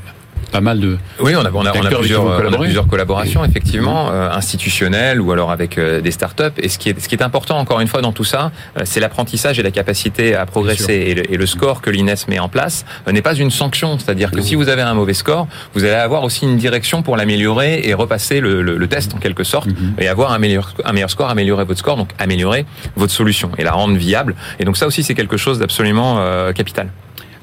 pas 0.49 0.61
mal 0.61 0.79
de. 0.79 0.97
Oui, 1.19 1.33
on 1.35 1.45
a, 1.45 1.49
on 1.51 1.65
a, 1.65 1.71
on 1.77 1.85
a 1.85 1.89
plusieurs, 1.89 2.23
vous 2.23 2.29
on 2.47 2.53
a 2.53 2.57
plusieurs 2.57 2.87
collaborations, 2.87 3.43
effectivement, 3.45 4.09
euh, 4.11 4.29
institutionnelles 4.31 5.21
ou 5.21 5.31
alors 5.31 5.51
avec 5.51 5.77
euh, 5.77 6.01
des 6.01 6.11
startups. 6.11 6.43
Et 6.57 6.69
ce 6.69 6.77
qui, 6.77 6.89
est, 6.89 6.99
ce 6.99 7.07
qui 7.07 7.15
est 7.15 7.23
important, 7.23 7.57
encore 7.57 7.79
une 7.79 7.87
fois, 7.87 8.01
dans 8.01 8.11
tout 8.11 8.23
ça, 8.23 8.51
euh, 8.77 8.81
c'est 8.85 8.99
l'apprentissage 8.99 9.59
et 9.59 9.63
la 9.63 9.71
capacité 9.71 10.35
à 10.35 10.45
progresser. 10.45 10.93
Et 10.93 11.13
le, 11.15 11.33
et 11.33 11.37
le 11.37 11.45
score 11.45 11.81
que 11.81 11.89
l'INES 11.89 12.15
met 12.27 12.39
en 12.39 12.49
place 12.49 12.85
euh, 13.07 13.11
n'est 13.11 13.21
pas 13.21 13.35
une 13.35 13.51
sanction. 13.51 13.97
C'est-à-dire 13.99 14.31
que 14.31 14.41
si 14.41 14.55
vous 14.55 14.69
avez 14.69 14.81
un 14.81 14.93
mauvais 14.93 15.13
score, 15.13 15.47
vous 15.73 15.83
allez 15.83 15.93
avoir 15.93 16.23
aussi 16.23 16.45
une 16.45 16.57
direction 16.57 17.01
pour 17.03 17.15
l'améliorer 17.17 17.81
et 17.87 17.93
repasser 17.93 18.39
le, 18.39 18.61
le- 18.61 18.77
le 18.77 18.87
test, 18.87 19.13
en 19.13 19.17
quelque 19.17 19.43
sorte, 19.43 19.67
Mhm. 19.67 19.93
et 19.99 20.07
avoir 20.07 20.31
un 20.31 20.39
meilleur, 20.39 20.73
un 20.85 20.93
meilleur 20.93 21.09
score, 21.09 21.29
améliorer 21.29 21.63
votre 21.65 21.79
score, 21.79 21.97
donc 21.97 22.09
améliorer 22.17 22.65
votre 22.95 23.13
solution 23.13 23.51
et 23.57 23.63
la 23.63 23.71
rendre 23.71 23.95
viable. 23.95 24.35
Et 24.59 24.65
donc 24.65 24.77
ça 24.77 24.87
aussi, 24.87 25.03
c'est 25.03 25.13
quelque 25.15 25.37
chose 25.37 25.59
d'absolument 25.59 26.17
euh, 26.19 26.51
capital. 26.53 26.87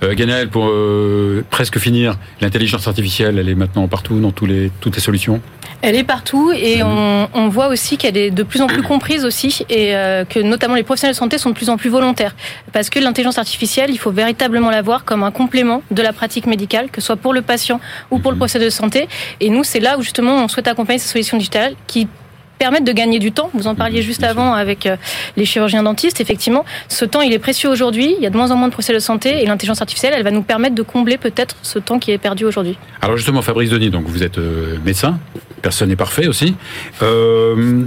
Euh, 0.02 0.46
pour 0.50 0.68
euh, 0.68 1.44
presque 1.50 1.78
finir, 1.78 2.18
l'intelligence 2.40 2.86
artificielle, 2.86 3.38
elle 3.38 3.48
est 3.48 3.54
maintenant 3.54 3.88
partout, 3.88 4.20
dans 4.20 4.30
tous 4.30 4.46
les, 4.46 4.70
toutes 4.80 4.94
les 4.94 5.00
solutions. 5.00 5.40
Elle 5.82 5.96
est 5.96 6.04
partout 6.04 6.52
et 6.52 6.82
on, 6.82 7.28
on 7.32 7.48
voit 7.48 7.68
aussi 7.68 7.96
qu'elle 7.96 8.16
est 8.16 8.30
de 8.30 8.42
plus 8.42 8.60
en 8.60 8.66
plus 8.66 8.82
comprise 8.82 9.24
aussi 9.24 9.64
et 9.68 9.94
euh, 9.94 10.24
que 10.24 10.40
notamment 10.40 10.74
les 10.74 10.82
professionnels 10.82 11.14
de 11.14 11.18
santé 11.18 11.38
sont 11.38 11.50
de 11.50 11.54
plus 11.54 11.68
en 11.68 11.76
plus 11.76 11.90
volontaires 11.90 12.34
parce 12.72 12.88
que 12.88 12.98
l'intelligence 12.98 13.38
artificielle, 13.38 13.90
il 13.90 13.98
faut 13.98 14.10
véritablement 14.10 14.70
la 14.70 14.82
voir 14.82 15.04
comme 15.04 15.22
un 15.22 15.30
complément 15.30 15.82
de 15.90 16.02
la 16.02 16.12
pratique 16.12 16.46
médicale, 16.46 16.90
que 16.90 17.00
ce 17.00 17.06
soit 17.06 17.16
pour 17.16 17.34
le 17.34 17.42
patient 17.42 17.80
ou 18.10 18.18
pour 18.18 18.32
le 18.32 18.36
professionnel 18.36 18.68
de 18.68 18.74
santé. 18.74 19.08
Et 19.40 19.50
nous, 19.50 19.64
c'est 19.64 19.80
là 19.80 19.98
où 19.98 20.02
justement 20.02 20.42
on 20.42 20.48
souhaite 20.48 20.68
accompagner 20.68 20.98
ces 20.98 21.08
solutions 21.08 21.36
digitales 21.36 21.74
qui 21.86 22.08
permettent 22.58 22.84
de 22.84 22.92
gagner 22.92 23.18
du 23.18 23.32
temps. 23.32 23.50
Vous 23.54 23.66
en 23.66 23.74
parliez 23.74 24.02
juste 24.02 24.22
avant 24.22 24.52
avec 24.54 24.86
euh, 24.86 24.96
les 25.36 25.44
chirurgiens 25.44 25.82
dentistes. 25.82 26.20
Effectivement, 26.20 26.64
ce 26.88 27.04
temps, 27.04 27.20
il 27.20 27.32
est 27.32 27.38
précieux 27.38 27.68
aujourd'hui. 27.68 28.14
Il 28.16 28.22
y 28.22 28.26
a 28.26 28.30
de 28.30 28.36
moins 28.36 28.50
en 28.50 28.56
moins 28.56 28.68
de 28.68 28.72
professionnels 28.72 29.00
de 29.00 29.04
santé 29.04 29.42
et 29.42 29.46
l'intelligence 29.46 29.80
artificielle, 29.80 30.14
elle 30.16 30.24
va 30.24 30.30
nous 30.30 30.42
permettre 30.42 30.74
de 30.74 30.82
combler 30.82 31.16
peut-être 31.18 31.56
ce 31.62 31.78
temps 31.78 31.98
qui 31.98 32.10
est 32.10 32.18
perdu 32.18 32.44
aujourd'hui. 32.44 32.78
Alors 33.02 33.16
justement, 33.16 33.42
Fabrice 33.42 33.70
Denis, 33.70 33.90
donc 33.90 34.06
vous 34.06 34.22
êtes 34.22 34.38
euh, 34.38 34.76
médecin, 34.84 35.18
personne 35.62 35.88
n'est 35.88 35.96
parfait 35.96 36.26
aussi. 36.26 36.54
Euh, 37.02 37.84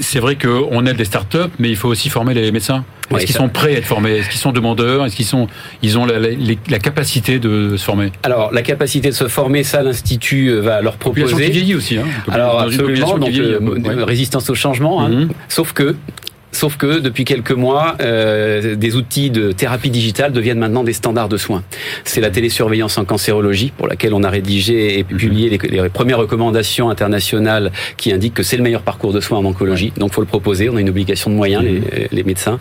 c'est 0.00 0.20
vrai 0.20 0.36
qu'on 0.36 0.86
aide 0.86 0.96
des 0.96 1.04
startups, 1.04 1.38
mais 1.58 1.68
il 1.70 1.76
faut 1.76 1.88
aussi 1.88 2.08
former 2.08 2.34
les 2.34 2.50
médecins. 2.52 2.84
Est-ce 3.10 3.20
Oui, 3.20 3.24
qu'ils 3.24 3.34
sont 3.36 3.48
prêts 3.48 3.74
à 3.74 3.78
être 3.78 3.86
formés? 3.86 4.18
Est-ce 4.18 4.28
qu'ils 4.28 4.38
sont 4.38 4.52
demandeurs? 4.52 5.06
Est-ce 5.06 5.16
qu'ils 5.16 5.24
sont, 5.24 5.46
ils 5.82 5.96
ont 5.98 6.04
la, 6.04 6.18
la- 6.18 6.28
les- 6.28 6.58
la 6.68 6.78
capacité 6.78 7.38
de 7.38 7.76
se 7.76 7.82
former? 7.84 8.12
Alors, 8.22 8.52
la 8.52 8.60
capacité 8.62 9.08
de 9.08 9.14
se 9.14 9.28
former, 9.28 9.62
ça, 9.64 9.82
l'Institut 9.82 10.48
euh, 10.50 10.60
va 10.60 10.82
leur 10.82 10.96
Population 10.98 11.36
qui 11.38 11.42
proposer. 11.44 11.58
vieillit 11.60 11.74
aussi. 11.74 11.96
Hein. 11.96 12.04
Alors 12.30 12.60
absolument, 12.60 13.16
donc 13.18 13.30
vieillit, 13.30 13.40
euh, 13.54 13.60
ouais. 13.60 14.04
résistance 14.04 14.50
au 14.50 14.54
changement. 14.54 15.02
hein. 15.02 15.08
Mhm. 15.08 15.28
Sauf 15.48 15.72
que 15.72 15.96
Sauf 16.52 16.76
que 16.76 16.98
depuis 16.98 17.24
quelques 17.24 17.52
mois, 17.52 17.96
euh, 18.00 18.74
des 18.74 18.96
outils 18.96 19.30
de 19.30 19.52
thérapie 19.52 19.90
digitale 19.90 20.32
deviennent 20.32 20.58
maintenant 20.58 20.82
des 20.82 20.92
standards 20.92 21.28
de 21.28 21.36
soins. 21.36 21.62
C'est 22.04 22.20
la 22.20 22.30
télésurveillance 22.30 22.96
en 22.98 23.04
cancérologie 23.04 23.72
pour 23.76 23.86
laquelle 23.86 24.14
on 24.14 24.22
a 24.22 24.30
rédigé 24.30 24.98
et 24.98 25.04
publié 25.04 25.50
les, 25.50 25.58
les 25.58 25.88
premières 25.88 26.18
recommandations 26.18 26.90
internationales 26.90 27.70
qui 27.96 28.12
indiquent 28.12 28.34
que 28.34 28.42
c'est 28.42 28.56
le 28.56 28.62
meilleur 28.62 28.82
parcours 28.82 29.12
de 29.12 29.20
soins 29.20 29.38
en 29.38 29.44
oncologie. 29.44 29.92
Donc 29.98 30.12
faut 30.12 30.20
le 30.20 30.26
proposer. 30.26 30.68
On 30.68 30.76
a 30.76 30.80
une 30.80 30.88
obligation 30.88 31.30
de 31.30 31.36
moyens 31.36 31.62
les, 31.62 32.08
les 32.10 32.22
médecins. 32.24 32.58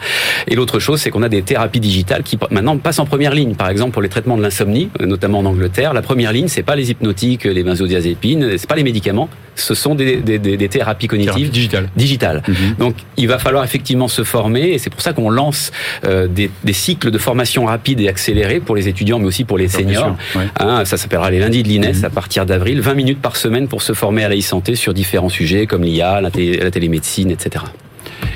Et 0.48 0.56
l'autre 0.56 0.80
chose, 0.80 1.00
c'est 1.02 1.10
qu'on 1.10 1.24
a 1.24 1.30
des 1.30 1.42
thérapies 1.42 1.80
digitales 1.80 2.24
qui 2.24 2.38
maintenant 2.52 2.78
passent 2.78 3.00
en 3.00 3.06
première 3.06 3.34
ligne. 3.34 3.56
Par 3.56 3.70
exemple 3.70 3.94
pour 3.94 4.02
les 4.02 4.10
traitements 4.10 4.38
de 4.38 4.44
l'insomnie, 4.44 4.90
euh, 5.02 5.06
notamment 5.06 5.40
en 5.40 5.46
Angleterre, 5.46 5.94
la 5.94 6.02
première 6.02 6.34
ligne 6.34 6.48
c'est 6.48 6.64
pas 6.64 6.76
les 6.76 6.92
hypnotiques, 6.92 7.46
les 7.46 7.64
benzodiazépines, 7.64 8.58
c'est 8.58 8.68
pas 8.68 8.76
les 8.76 8.84
médicaments, 8.84 9.30
ce 9.60 9.76
sont 9.76 9.96
des, 9.96 10.18
des, 10.18 10.40
des, 10.40 10.58
des 10.58 10.70
thérapies 10.70 11.08
cognitives 11.08 11.34
Thérapie 11.34 11.50
digitale. 11.50 11.90
digitales. 11.96 12.44
Donc 12.80 12.96
il 13.18 13.28
va 13.28 13.40
falloir 13.40 13.64
effectivement 13.64 14.08
se 14.08 14.24
former 14.24 14.72
et 14.72 14.78
c'est 14.80 14.90
pour 14.90 15.02
ça 15.02 15.14
qu'on 15.14 15.30
lance 15.30 15.72
euh, 16.06 16.28
des, 16.28 16.50
des 16.64 16.74
cycles 16.74 17.12
de 17.12 17.18
formation 17.18 17.66
rapides 17.66 18.00
et 18.02 18.08
accélérés 18.08 18.60
pour 18.60 18.76
les 18.76 18.88
étudiants 18.88 19.20
mais 19.20 19.26
aussi 19.26 19.44
pour 19.44 19.58
les 19.58 19.68
seniors. 19.68 20.16
sûr, 20.32 20.40
ouais. 20.40 20.48
Hein, 20.60 20.86
ça 20.86 20.98
s'appellera 20.98 21.30
les 21.32 21.40
lundis 21.40 21.64
de 21.64 21.68
l'INES 21.68 21.94
Mhm. 21.94 22.06
à 22.06 22.10
partir 22.10 22.46
d'avril, 22.46 22.82
20 22.82 22.94
minutes 22.94 23.22
par 23.22 23.36
semaine 23.36 23.68
pour 23.68 23.82
se 23.82 23.94
former 23.94 24.24
à 24.24 24.30
la 24.30 24.36
e-santé 24.38 24.76
sur 24.76 24.94
différents 24.94 25.30
sujets 25.30 25.66
comme 25.68 25.84
l'IA, 25.84 26.22
la, 26.22 26.32
té- 26.32 26.58
la 26.58 26.70
télémédecine, 26.72 27.32
etc. 27.32 27.66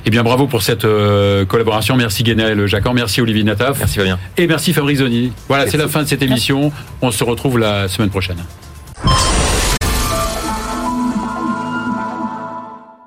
Eh 0.06 0.10
bien, 0.10 0.24
bravo 0.24 0.48
pour 0.48 0.62
cette 0.62 0.86
euh, 0.86 1.44
collaboration. 1.46 1.96
Merci 1.98 2.24
Guénel 2.24 2.66
Jacquan, 2.68 2.94
merci 2.94 3.20
Olivier 3.22 3.44
Nataf. 3.44 3.78
Merci 3.80 3.98
Fabien. 3.98 4.20
Et 4.38 4.48
merci 4.48 4.74
Fabrice 4.74 5.00
Zoni. 5.00 5.32
Voilà, 5.48 5.68
c'est 5.68 5.78
la 5.78 5.88
fin 5.88 6.04
de 6.04 6.08
cette 6.08 6.22
émission. 6.22 6.72
On 7.02 7.12
se 7.12 7.24
retrouve 7.24 7.58
la 7.60 7.88
semaine 7.88 8.10
prochaine. 8.10 8.38